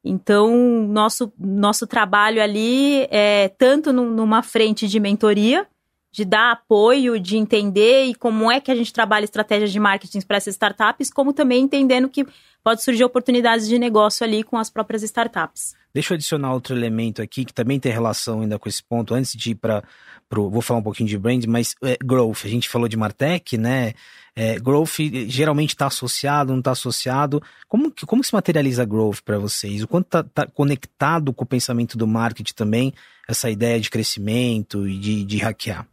[0.05, 0.55] Então,
[0.87, 5.67] nosso, nosso trabalho ali é tanto numa frente de mentoria,
[6.15, 10.21] de dar apoio, de entender e como é que a gente trabalha estratégias de marketing
[10.21, 12.25] para essas startups, como também entendendo que
[12.63, 15.75] pode surgir oportunidades de negócio ali com as próprias startups.
[15.93, 19.33] Deixa eu adicionar outro elemento aqui que também tem relação ainda com esse ponto, antes
[19.33, 19.83] de ir para.
[20.31, 22.45] Vou falar um pouquinho de brand, mas é, growth.
[22.45, 23.93] A gente falou de Martech, né?
[24.37, 27.43] É, growth geralmente está associado, não está associado.
[27.69, 29.83] Como, como se materializa growth para vocês?
[29.83, 32.93] O quanto está tá conectado com o pensamento do marketing também,
[33.29, 35.87] essa ideia de crescimento e de, de hackear?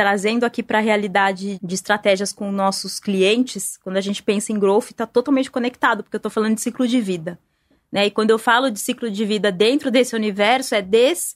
[0.00, 4.58] Trazendo aqui para a realidade de estratégias com nossos clientes, quando a gente pensa em
[4.58, 7.38] growth, está totalmente conectado, porque eu estou falando de ciclo de vida.
[7.92, 8.06] Né?
[8.06, 11.34] E quando eu falo de ciclo de vida dentro desse universo, é desde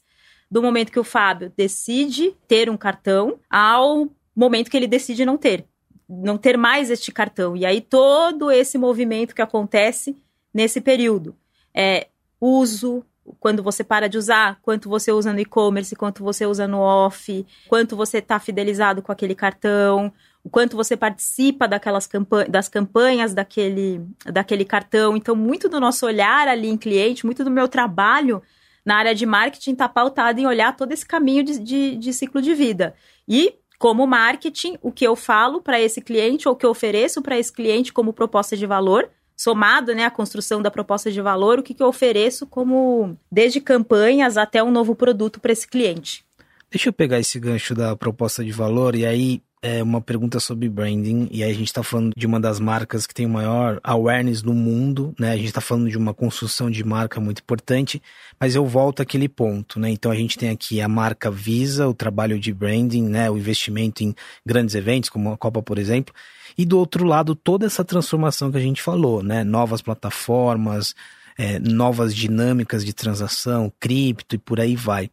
[0.50, 5.36] do momento que o Fábio decide ter um cartão ao momento que ele decide não
[5.36, 5.66] ter.
[6.08, 7.54] Não ter mais este cartão.
[7.54, 10.16] E aí todo esse movimento que acontece
[10.54, 11.36] nesse período.
[11.74, 12.06] É
[12.40, 13.04] uso,
[13.40, 17.46] quando você para de usar, quanto você usa no e-commerce, quanto você usa no off,
[17.68, 23.32] quanto você está fidelizado com aquele cartão, o quanto você participa daquelas campanhas, das campanhas
[23.32, 25.16] daquele, daquele cartão.
[25.16, 28.42] Então, muito do nosso olhar ali em cliente, muito do meu trabalho
[28.84, 32.42] na área de marketing está pautado em olhar todo esse caminho de, de, de ciclo
[32.42, 32.94] de vida.
[33.26, 37.22] E, como marketing, o que eu falo para esse cliente ou o que eu ofereço
[37.22, 41.58] para esse cliente como proposta de valor somado né, à construção da proposta de valor,
[41.58, 46.24] o que, que eu ofereço como desde campanhas até um novo produto para esse cliente.
[46.70, 50.68] Deixa eu pegar esse gancho da proposta de valor e aí é uma pergunta sobre
[50.68, 53.80] branding, e aí a gente está falando de uma das marcas que tem o maior
[53.82, 55.30] awareness no mundo, né?
[55.32, 58.02] A gente está falando de uma construção de marca muito importante,
[58.38, 59.88] mas eu volto àquele ponto, né?
[59.88, 63.30] Então a gente tem aqui a marca Visa, o trabalho de branding, né?
[63.30, 66.14] O investimento em grandes eventos, como a Copa, por exemplo,
[66.58, 69.44] e do outro lado, toda essa transformação que a gente falou, né?
[69.44, 70.94] Novas plataformas,
[71.38, 75.08] é, novas dinâmicas de transação, cripto e por aí vai.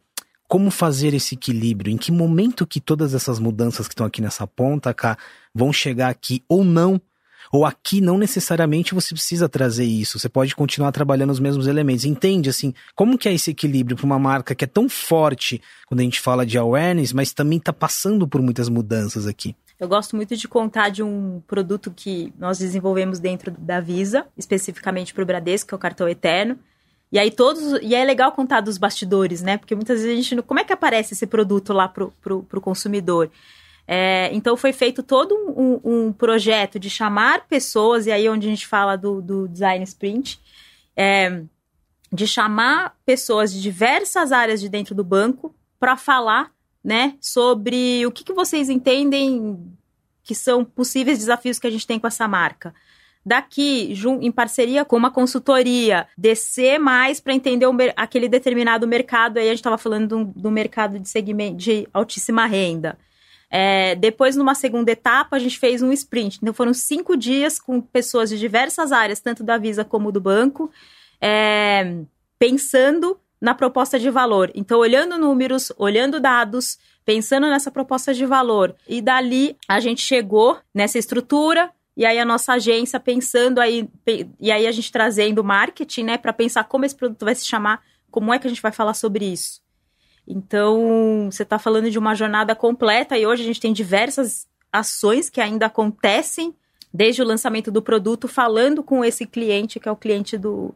[0.52, 1.90] Como fazer esse equilíbrio?
[1.90, 5.16] Em que momento que todas essas mudanças que estão aqui nessa ponta, cá,
[5.54, 7.00] vão chegar aqui ou não?
[7.50, 12.04] Ou aqui não necessariamente você precisa trazer isso, você pode continuar trabalhando os mesmos elementos.
[12.04, 16.00] Entende assim, como que é esse equilíbrio para uma marca que é tão forte quando
[16.00, 19.56] a gente fala de awareness, mas também está passando por muitas mudanças aqui?
[19.80, 25.14] Eu gosto muito de contar de um produto que nós desenvolvemos dentro da Visa, especificamente
[25.14, 26.58] para o Bradesco, que é o cartão Eterno.
[27.12, 27.78] E aí todos.
[27.82, 29.58] E é legal contar dos bastidores, né?
[29.58, 30.42] Porque muitas vezes a gente.
[30.42, 33.30] Como é que aparece esse produto lá pro, pro, pro consumidor?
[33.86, 38.50] É, então foi feito todo um, um, projeto de chamar pessoas, e aí onde a
[38.50, 40.40] gente fala do, do design sprint,
[40.96, 41.42] é,
[42.10, 48.12] de chamar pessoas de diversas áreas de dentro do banco para falar né, sobre o
[48.12, 49.76] que, que vocês entendem
[50.22, 52.72] que são possíveis desafios que a gente tem com essa marca.
[53.24, 59.38] Daqui, em parceria com uma consultoria, descer mais para entender aquele determinado mercado.
[59.38, 62.98] Aí a gente estava falando do, do, mercado de segmento de altíssima renda.
[63.48, 66.38] É, depois, numa segunda etapa, a gente fez um sprint.
[66.42, 70.70] Então, foram cinco dias com pessoas de diversas áreas, tanto da Visa como do banco,
[71.20, 71.98] é,
[72.38, 74.50] pensando na proposta de valor.
[74.54, 78.74] Então, olhando números, olhando dados, pensando nessa proposta de valor.
[78.88, 81.70] E dali a gente chegou nessa estrutura.
[81.96, 83.88] E aí a nossa agência pensando aí,
[84.40, 87.82] e aí a gente trazendo marketing, né, para pensar como esse produto vai se chamar,
[88.10, 89.60] como é que a gente vai falar sobre isso.
[90.26, 95.28] Então, você está falando de uma jornada completa e hoje a gente tem diversas ações
[95.28, 96.54] que ainda acontecem
[96.92, 100.74] desde o lançamento do produto, falando com esse cliente, que é o cliente do,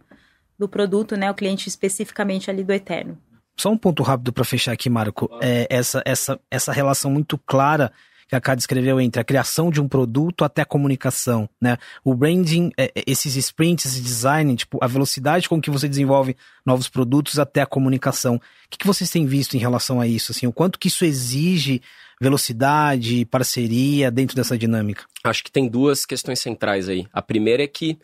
[0.58, 1.30] do produto, né?
[1.30, 3.18] O cliente especificamente ali do Eterno.
[3.56, 5.28] Só um ponto rápido para fechar aqui, Marco.
[5.40, 7.92] É essa, essa, essa relação muito clara
[8.28, 11.76] que a Cá descreveu entre a criação de um produto até a comunicação, né?
[12.04, 16.36] O branding, é, é, esses sprints, esse design, tipo, a velocidade com que você desenvolve
[16.64, 18.36] novos produtos até a comunicação.
[18.36, 20.32] O que, que vocês têm visto em relação a isso?
[20.32, 21.80] Assim, o quanto que isso exige
[22.20, 25.04] velocidade, parceria dentro dessa dinâmica?
[25.22, 27.06] Acho que tem duas questões centrais aí.
[27.12, 27.98] A primeira é que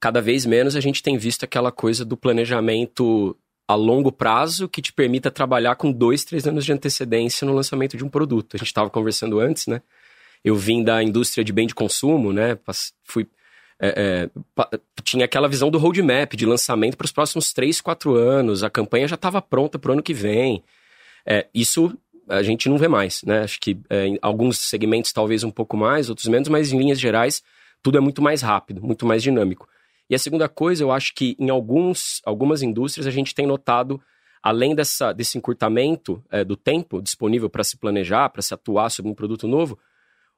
[0.00, 3.36] cada vez menos a gente tem visto aquela coisa do planejamento
[3.68, 7.98] a longo prazo que te permita trabalhar com dois, três anos de antecedência no lançamento
[7.98, 8.56] de um produto.
[8.56, 9.82] A gente estava conversando antes, né?
[10.42, 12.58] Eu vim da indústria de bem de consumo, né?
[13.04, 13.26] Fui,
[13.78, 18.64] é, é, tinha aquela visão do roadmap de lançamento para os próximos três, quatro anos.
[18.64, 20.64] A campanha já estava pronta para o ano que vem.
[21.26, 21.94] É, isso
[22.26, 23.40] a gente não vê mais, né?
[23.40, 26.98] Acho que é, em alguns segmentos talvez um pouco mais, outros menos, mas em linhas
[26.98, 27.42] gerais
[27.82, 29.68] tudo é muito mais rápido, muito mais dinâmico.
[30.10, 34.00] E a segunda coisa, eu acho que em alguns, algumas indústrias a gente tem notado,
[34.42, 39.10] além dessa, desse encurtamento é, do tempo disponível para se planejar, para se atuar sobre
[39.10, 39.78] um produto novo,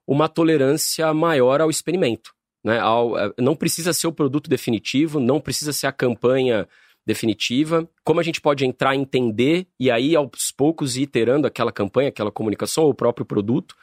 [0.07, 2.33] uma tolerância maior ao experimento.
[2.65, 2.81] Né?
[2.81, 6.69] Ao, é, não precisa ser o produto definitivo, não precisa ser a campanha
[7.07, 7.89] definitiva.
[8.05, 12.33] Como a gente pode entrar, entender e aí aos poucos ir iterando aquela campanha, aquela
[12.33, 13.77] comunicação ou o próprio produto.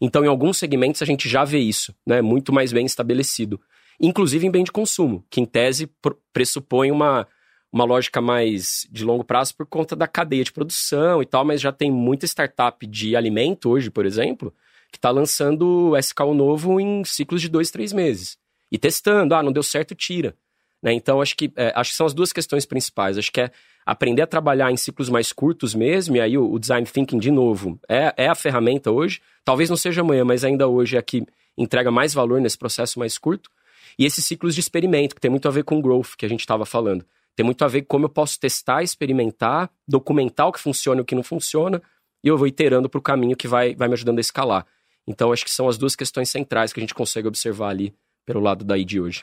[0.00, 2.20] Então, em alguns segmentos a gente já vê isso, né?
[2.20, 3.60] Muito mais bem estabelecido
[4.00, 5.90] inclusive em bem de consumo, que em tese
[6.32, 7.26] pressupõe uma,
[7.72, 11.60] uma lógica mais de longo prazo por conta da cadeia de produção e tal, mas
[11.60, 14.54] já tem muita startup de alimento hoje, por exemplo,
[14.90, 18.38] que está lançando SKU novo em ciclos de dois, três meses.
[18.70, 20.36] E testando, ah, não deu certo, tira.
[20.80, 20.92] Né?
[20.92, 23.18] Então, acho que, é, acho que são as duas questões principais.
[23.18, 23.50] Acho que é
[23.84, 27.30] aprender a trabalhar em ciclos mais curtos mesmo, e aí o, o design thinking, de
[27.30, 29.20] novo, é, é a ferramenta hoje.
[29.44, 31.26] Talvez não seja amanhã, mas ainda hoje é a que
[31.56, 33.50] entrega mais valor nesse processo mais curto.
[33.98, 36.40] E esses ciclos de experimento, que tem muito a ver com growth, que a gente
[36.40, 37.04] estava falando.
[37.36, 41.02] Tem muito a ver com como eu posso testar, experimentar, documentar o que funciona e
[41.02, 41.82] o que não funciona,
[42.22, 44.66] e eu vou iterando para o caminho que vai, vai me ajudando a escalar.
[45.06, 48.40] Então, acho que são as duas questões centrais que a gente consegue observar ali pelo
[48.40, 49.22] lado da ID hoje.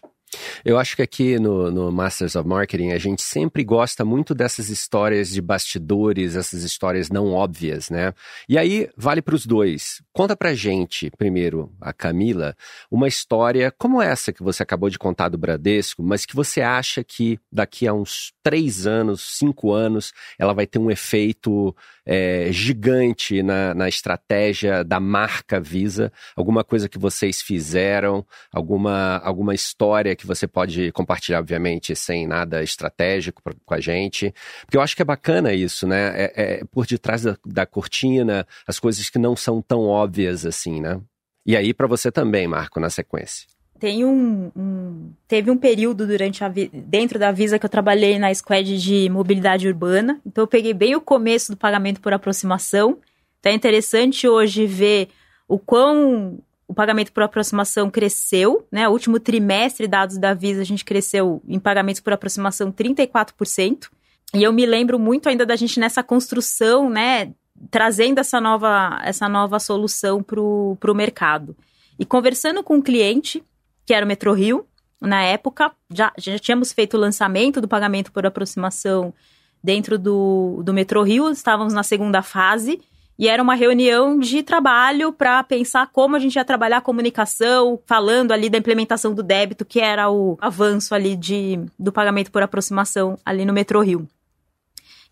[0.63, 4.69] Eu acho que aqui no, no, Masters of Marketing a gente sempre gosta muito dessas
[4.69, 8.13] histórias de bastidores, essas histórias não óbvias, né?
[8.47, 10.01] E aí vale para os dois.
[10.13, 12.55] Conta pra gente, primeiro, a Camila,
[12.89, 17.03] uma história como essa que você acabou de contar do Bradesco, mas que você acha
[17.03, 21.75] que daqui a uns três anos, cinco anos, ela vai ter um efeito
[22.05, 29.53] é, gigante na, na estratégia da marca Visa, alguma coisa que vocês fizeram, alguma, alguma
[29.53, 34.33] história que você pode compartilhar, obviamente, sem nada estratégico pra, com a gente.
[34.61, 36.11] Porque eu acho que é bacana isso, né?
[36.15, 40.79] É, é por detrás da, da cortina, as coisas que não são tão óbvias assim,
[40.79, 41.01] né?
[41.45, 43.47] E aí para você também, Marco, na sequência.
[43.79, 48.31] Tem um, um, teve um período durante a dentro da Visa que eu trabalhei na
[48.31, 50.21] squad de mobilidade urbana.
[50.23, 52.99] Então eu peguei bem o começo do pagamento por aproximação.
[53.39, 55.09] Então é interessante hoje ver
[55.47, 56.37] o quão
[56.71, 58.87] o pagamento por aproximação cresceu, né?
[58.87, 63.89] O último trimestre, dados da Visa, a gente cresceu em pagamentos por aproximação 34%.
[64.33, 67.33] E eu me lembro muito ainda da gente nessa construção, né?
[67.69, 71.57] Trazendo essa nova, essa nova solução para o mercado.
[71.99, 73.43] E conversando com o um cliente,
[73.85, 74.65] que era o Metro Rio,
[75.01, 79.13] na época, já, já tínhamos feito o lançamento do pagamento por aproximação
[79.61, 82.79] dentro do, do Metro Rio, estávamos na segunda fase,
[83.21, 87.79] e era uma reunião de trabalho para pensar como a gente ia trabalhar a comunicação,
[87.85, 92.41] falando ali da implementação do débito, que era o avanço ali de, do pagamento por
[92.41, 94.07] aproximação ali no Metro Rio.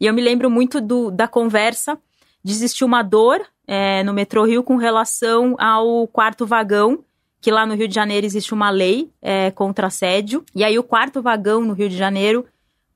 [0.02, 2.00] E eu me lembro muito do, da conversa
[2.44, 7.04] de existir uma dor é, no Metro Rio com relação ao quarto vagão,
[7.40, 10.84] que lá no Rio de Janeiro existe uma lei é, contra assédio, e aí o
[10.84, 12.44] quarto vagão no Rio de Janeiro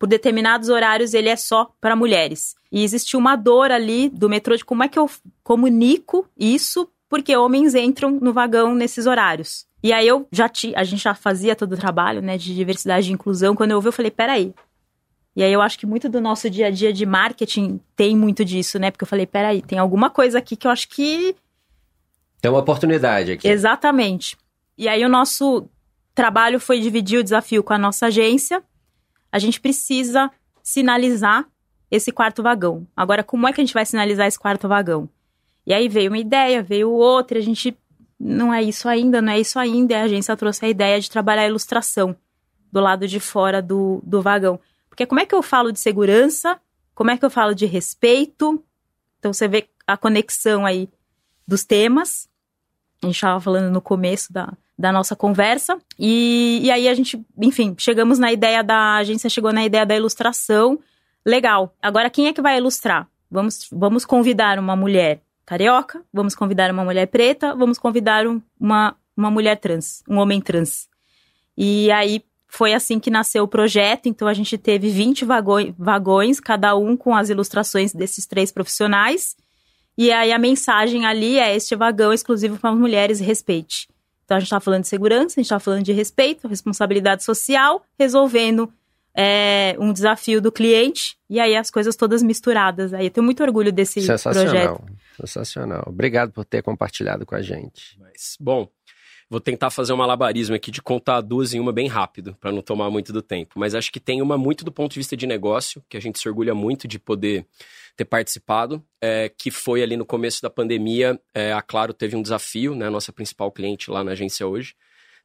[0.04, 2.58] por determinados horários ele é só para mulheres.
[2.70, 5.10] E existe uma dor ali do metrô de como é que eu
[5.42, 9.66] comunico isso, porque homens entram no vagão nesses horários.
[9.82, 13.10] E aí eu já ti, a gente já fazia todo o trabalho, né, de diversidade
[13.10, 13.56] e inclusão.
[13.56, 14.54] Quando eu ouvi, eu falei, peraí.
[15.38, 18.44] E aí eu acho que muito do nosso dia a dia de marketing tem muito
[18.44, 18.92] disso, né?
[18.92, 21.34] Porque eu falei, peraí, tem alguma coisa aqui que eu acho que.
[22.42, 23.48] Tem uma oportunidade aqui.
[23.48, 24.36] Exatamente.
[24.78, 25.66] E aí o nosso
[26.14, 28.62] trabalho foi dividir o desafio com a nossa agência
[29.34, 30.32] a gente precisa
[30.62, 31.50] sinalizar
[31.90, 32.88] esse quarto vagão.
[32.96, 35.10] Agora, como é que a gente vai sinalizar esse quarto vagão?
[35.66, 37.76] E aí veio uma ideia, veio outra, a gente
[38.20, 41.10] não é isso ainda, não é isso ainda, e a agência trouxe a ideia de
[41.10, 42.16] trabalhar a ilustração
[42.72, 44.60] do lado de fora do, do vagão.
[44.88, 46.60] Porque como é que eu falo de segurança?
[46.94, 48.64] Como é que eu falo de respeito?
[49.18, 50.88] Então você vê a conexão aí
[51.48, 52.30] dos temas.
[53.02, 54.54] A gente estava falando no começo da,
[54.84, 55.78] da nossa conversa.
[55.98, 59.86] E, e aí a gente, enfim, chegamos na ideia da a agência chegou na ideia
[59.86, 60.78] da ilustração.
[61.26, 61.74] Legal.
[61.82, 63.08] Agora quem é que vai ilustrar?
[63.32, 68.94] Vamos, vamos convidar uma mulher carioca, vamos convidar uma mulher preta, vamos convidar um, uma,
[69.16, 70.90] uma mulher trans, um homem trans.
[71.58, 74.08] E aí foi assim que nasceu o projeto.
[74.08, 79.38] Então a gente teve 20 vagões, vagões cada um com as ilustrações desses três profissionais.
[79.98, 83.88] E aí a mensagem ali é: este vagão é exclusivo para as mulheres, respeite.
[84.34, 87.86] Então a gente está falando de segurança, a gente está falando de respeito, responsabilidade social,
[88.00, 88.72] resolvendo
[89.16, 92.96] é, um desafio do cliente e aí as coisas todas misturadas.
[92.96, 94.78] Aí eu tenho muito orgulho desse Sensacional.
[94.78, 94.98] projeto.
[95.22, 95.84] Sensacional.
[95.86, 97.96] Obrigado por ter compartilhado com a gente.
[98.00, 98.68] Mas, bom,
[99.30, 102.64] vou tentar fazer um malabarismo aqui de contar duas em uma bem rápido, para não
[102.64, 103.54] tomar muito do tempo.
[103.56, 106.18] Mas acho que tem uma muito do ponto de vista de negócio, que a gente
[106.18, 107.46] se orgulha muito de poder
[107.96, 112.22] ter participado, é, que foi ali no começo da pandemia, é, a Claro teve um
[112.22, 114.76] desafio, né, nossa principal cliente lá na agência hoje,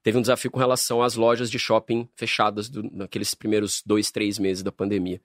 [0.02, 4.38] teve um desafio com relação às lojas de shopping fechadas do, naqueles primeiros dois, três
[4.38, 5.20] meses da pandemia.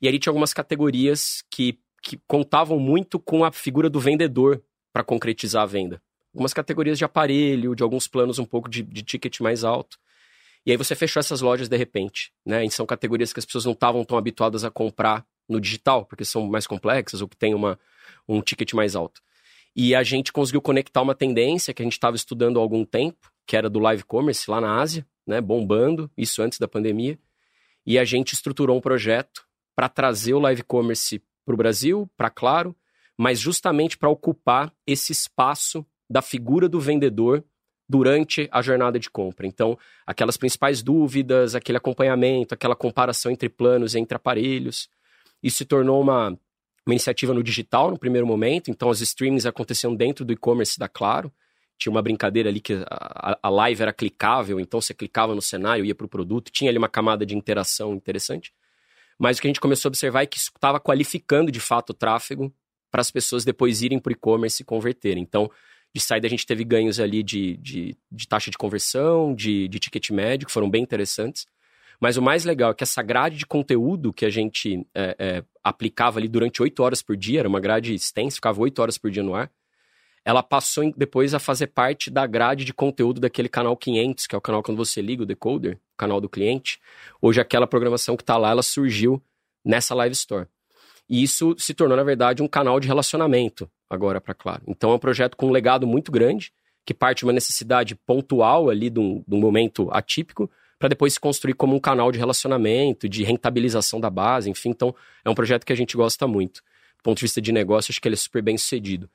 [0.00, 4.62] E ali tinha algumas categorias que, que contavam muito com a figura do vendedor
[4.92, 6.00] para concretizar a venda.
[6.34, 9.98] Algumas categorias de aparelho, de alguns planos um pouco de, de ticket mais alto.
[10.64, 12.64] E aí você fechou essas lojas de repente, né?
[12.64, 16.24] E são categorias que as pessoas não estavam tão habituadas a comprar no digital, porque
[16.24, 17.78] são mais complexas ou que tem uma,
[18.28, 19.20] um ticket mais alto.
[19.74, 23.30] E a gente conseguiu conectar uma tendência que a gente estava estudando há algum tempo,
[23.46, 27.18] que era do live commerce lá na Ásia, né, bombando, isso antes da pandemia.
[27.84, 32.30] E a gente estruturou um projeto para trazer o live commerce para o Brasil, para
[32.30, 32.74] Claro,
[33.16, 37.44] mas justamente para ocupar esse espaço da figura do vendedor
[37.88, 39.46] durante a jornada de compra.
[39.46, 44.88] Então, aquelas principais dúvidas, aquele acompanhamento, aquela comparação entre planos, entre aparelhos,
[45.42, 49.94] Isso se tornou uma, uma iniciativa no digital no primeiro momento, então os streamings aconteciam
[49.94, 51.32] dentro do e-commerce da Claro.
[51.78, 55.84] Tinha uma brincadeira ali que a, a live era clicável, então você clicava no cenário,
[55.84, 58.52] ia para o produto, tinha ali uma camada de interação interessante.
[59.18, 61.90] Mas o que a gente começou a observar é que isso estava qualificando de fato
[61.90, 62.52] o tráfego
[62.90, 65.22] para as pessoas depois irem para o e-commerce e converterem.
[65.22, 65.50] Então,
[65.94, 69.78] de saída a gente teve ganhos ali de, de, de taxa de conversão, de, de
[69.78, 71.46] ticket médio, que foram bem interessantes.
[72.00, 75.44] Mas o mais legal é que essa grade de conteúdo que a gente é, é,
[75.62, 79.10] aplicava ali durante oito horas por dia, era uma grade extensa, ficava oito horas por
[79.10, 79.50] dia no ar,
[80.24, 84.38] ela passou depois a fazer parte da grade de conteúdo daquele canal 500, que é
[84.38, 86.80] o canal quando você liga o decoder, o canal do cliente.
[87.22, 89.22] Hoje aquela programação que está lá, ela surgiu
[89.64, 90.48] nessa Live Store.
[91.08, 94.62] E isso se tornou, na verdade, um canal de relacionamento agora para Claro.
[94.66, 96.52] Então é um projeto com um legado muito grande,
[96.84, 101.14] que parte de uma necessidade pontual ali de um, de um momento atípico, para depois
[101.14, 104.70] se construir como um canal de relacionamento, de rentabilização da base, enfim.
[104.70, 106.62] Então é um projeto que a gente gosta muito.
[106.98, 109.08] Do ponto de vista de negócio, acho que ele é super bem sucedido.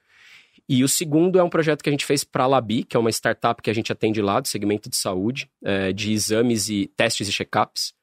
[0.67, 2.99] E o segundo é um projeto que a gente fez para a Labi, que é
[2.99, 6.89] uma startup que a gente atende lá do segmento de saúde, é, de exames e
[6.95, 7.93] testes e check-ups.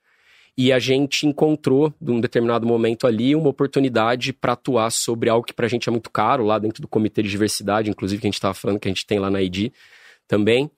[0.57, 5.53] E a gente encontrou, num determinado momento ali, uma oportunidade para atuar sobre algo que
[5.53, 8.29] para a gente é muito caro, lá dentro do Comitê de Diversidade, inclusive, que a
[8.29, 9.73] gente estava falando que a gente tem lá na ID
[10.27, 10.71] também,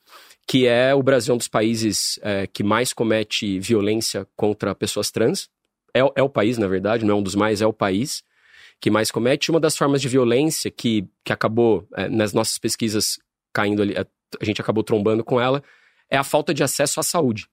[0.46, 5.10] que é o Brasil é um dos países é, que mais comete violência contra pessoas
[5.10, 5.48] trans.
[5.94, 8.22] É, é, o país, na verdade, não é um dos mais, é o país
[8.80, 9.50] que mais comete.
[9.50, 13.18] Uma das formas de violência que, que acabou, é, nas nossas pesquisas,
[13.52, 15.62] caindo ali, a gente acabou trombando com ela,
[16.08, 17.48] é a falta de acesso à saúde.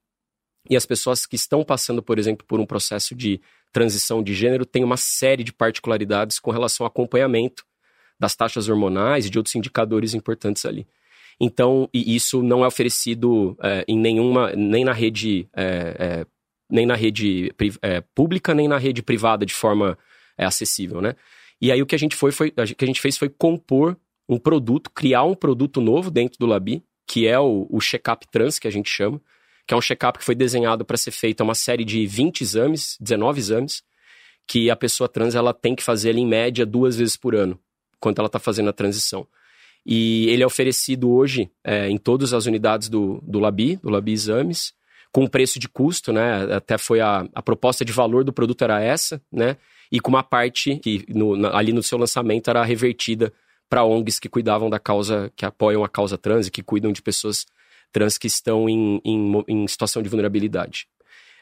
[0.69, 3.39] E as pessoas que estão passando, por exemplo, por um processo de
[3.71, 7.65] transição de gênero têm uma série de particularidades com relação ao acompanhamento
[8.19, 10.87] das taxas hormonais e de outros indicadores importantes ali.
[11.39, 16.25] Então, e isso não é oferecido é, em nenhuma, nem na rede, é, é,
[16.69, 19.97] nem na rede é, pública, nem na rede privada de forma
[20.37, 21.15] é, acessível, né?
[21.61, 24.37] E aí o que a gente foi, foi, que a gente fez foi compor um
[24.37, 28.67] produto, criar um produto novo dentro do Labi, que é o, o check-up trans, que
[28.67, 29.21] a gente chama,
[29.65, 32.97] que é um check-up que foi desenhado para ser feito uma série de 20 exames,
[32.99, 33.83] 19 exames,
[34.47, 37.59] que a pessoa trans ela tem que fazer ali, em média duas vezes por ano,
[37.99, 39.27] quando ela está fazendo a transição.
[39.89, 44.11] E ele é oferecido hoje é, em todas as unidades do, do Labi, do Labi
[44.11, 44.73] Exames,
[45.13, 46.53] com preço de custo, né?
[46.53, 49.55] Até foi a, a proposta de valor do produto era essa, né?
[49.89, 53.31] E com uma parte que no, na, ali no seu lançamento era revertida
[53.69, 57.01] para ONGs que cuidavam da causa, que apoiam a causa trans e que cuidam de
[57.01, 57.45] pessoas
[57.89, 60.85] trans que estão em, em, em situação de vulnerabilidade.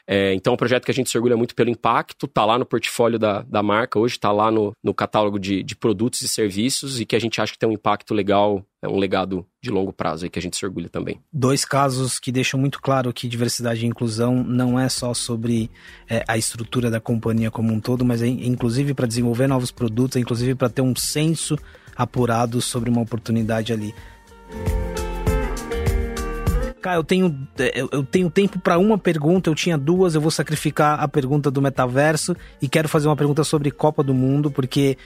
[0.06, 2.58] É, então, é um projeto que a gente se orgulha muito pelo impacto, está lá
[2.58, 6.28] no portfólio da, da marca hoje, está lá no, no catálogo de, de produtos e
[6.28, 9.70] serviços e que a gente acha que tem um impacto legal, é um legado de
[9.70, 11.20] longo prazo aí que a gente se orgulha também.
[11.32, 15.68] Dois casos que deixam muito claro que diversidade e inclusão não é só sobre
[16.08, 20.16] é, a estrutura da companhia como um todo, mas é inclusive para desenvolver novos produtos,
[20.16, 21.58] é inclusive para ter um senso
[21.96, 23.92] apurado sobre uma oportunidade ali
[26.94, 31.00] eu tenho, é, eu tenho tempo para uma pergunta, eu tinha duas, eu vou sacrificar
[31.00, 34.96] a pergunta do metaverso e quero fazer uma pergunta sobre Copa do Mundo, porque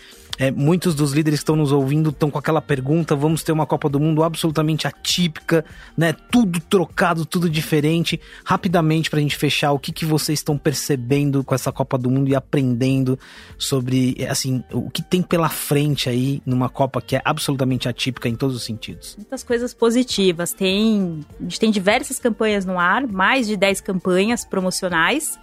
[0.41, 3.67] é, muitos dos líderes que estão nos ouvindo estão com aquela pergunta: vamos ter uma
[3.67, 5.63] Copa do Mundo absolutamente atípica,
[5.95, 6.15] né?
[6.15, 8.19] Tudo trocado, tudo diferente.
[8.43, 12.09] Rapidamente, para a gente fechar, o que, que vocês estão percebendo com essa Copa do
[12.09, 13.19] Mundo e aprendendo
[13.59, 18.35] sobre, assim, o que tem pela frente aí numa Copa que é absolutamente atípica em
[18.35, 19.17] todos os sentidos?
[19.19, 20.55] Muitas coisas positivas.
[20.55, 25.39] Tem, a gente tem diversas campanhas no ar, mais de 10 campanhas promocionais.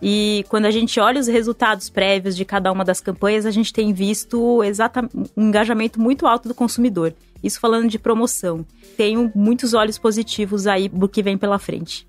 [0.00, 3.72] E quando a gente olha os resultados prévios de cada uma das campanhas, a gente
[3.72, 7.14] tem visto exatamente um engajamento muito alto do consumidor.
[7.42, 8.64] Isso falando de promoção.
[8.96, 12.06] Tenho muitos olhos positivos aí do que vem pela frente.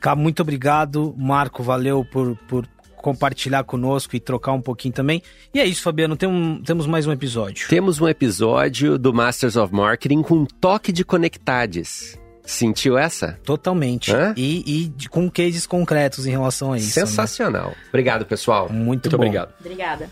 [0.00, 1.14] Cá, muito obrigado.
[1.16, 5.22] Marco, valeu por, por compartilhar conosco e trocar um pouquinho também.
[5.52, 7.68] E é isso, Fabiano, tem um, temos mais um episódio.
[7.68, 12.18] Temos um episódio do Masters of Marketing com um toque de conectades.
[12.44, 13.38] Sentiu essa?
[13.42, 14.12] Totalmente.
[14.36, 17.00] E, e, com cases concretos em relação a isso.
[17.00, 17.06] Né?
[17.06, 17.70] Sensacional.
[17.70, 17.76] Né?
[17.88, 18.68] Obrigado, pessoal.
[18.70, 19.54] Muito, Muito obrigado.
[19.60, 20.10] Obrigada.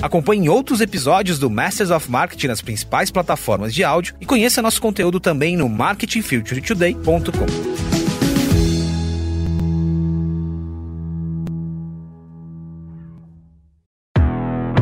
[0.00, 4.80] Acompanhe outros episódios do Masters of Marketing nas principais plataformas de áudio e conheça nosso
[4.80, 7.95] conteúdo também no marketingfuturetoday.com.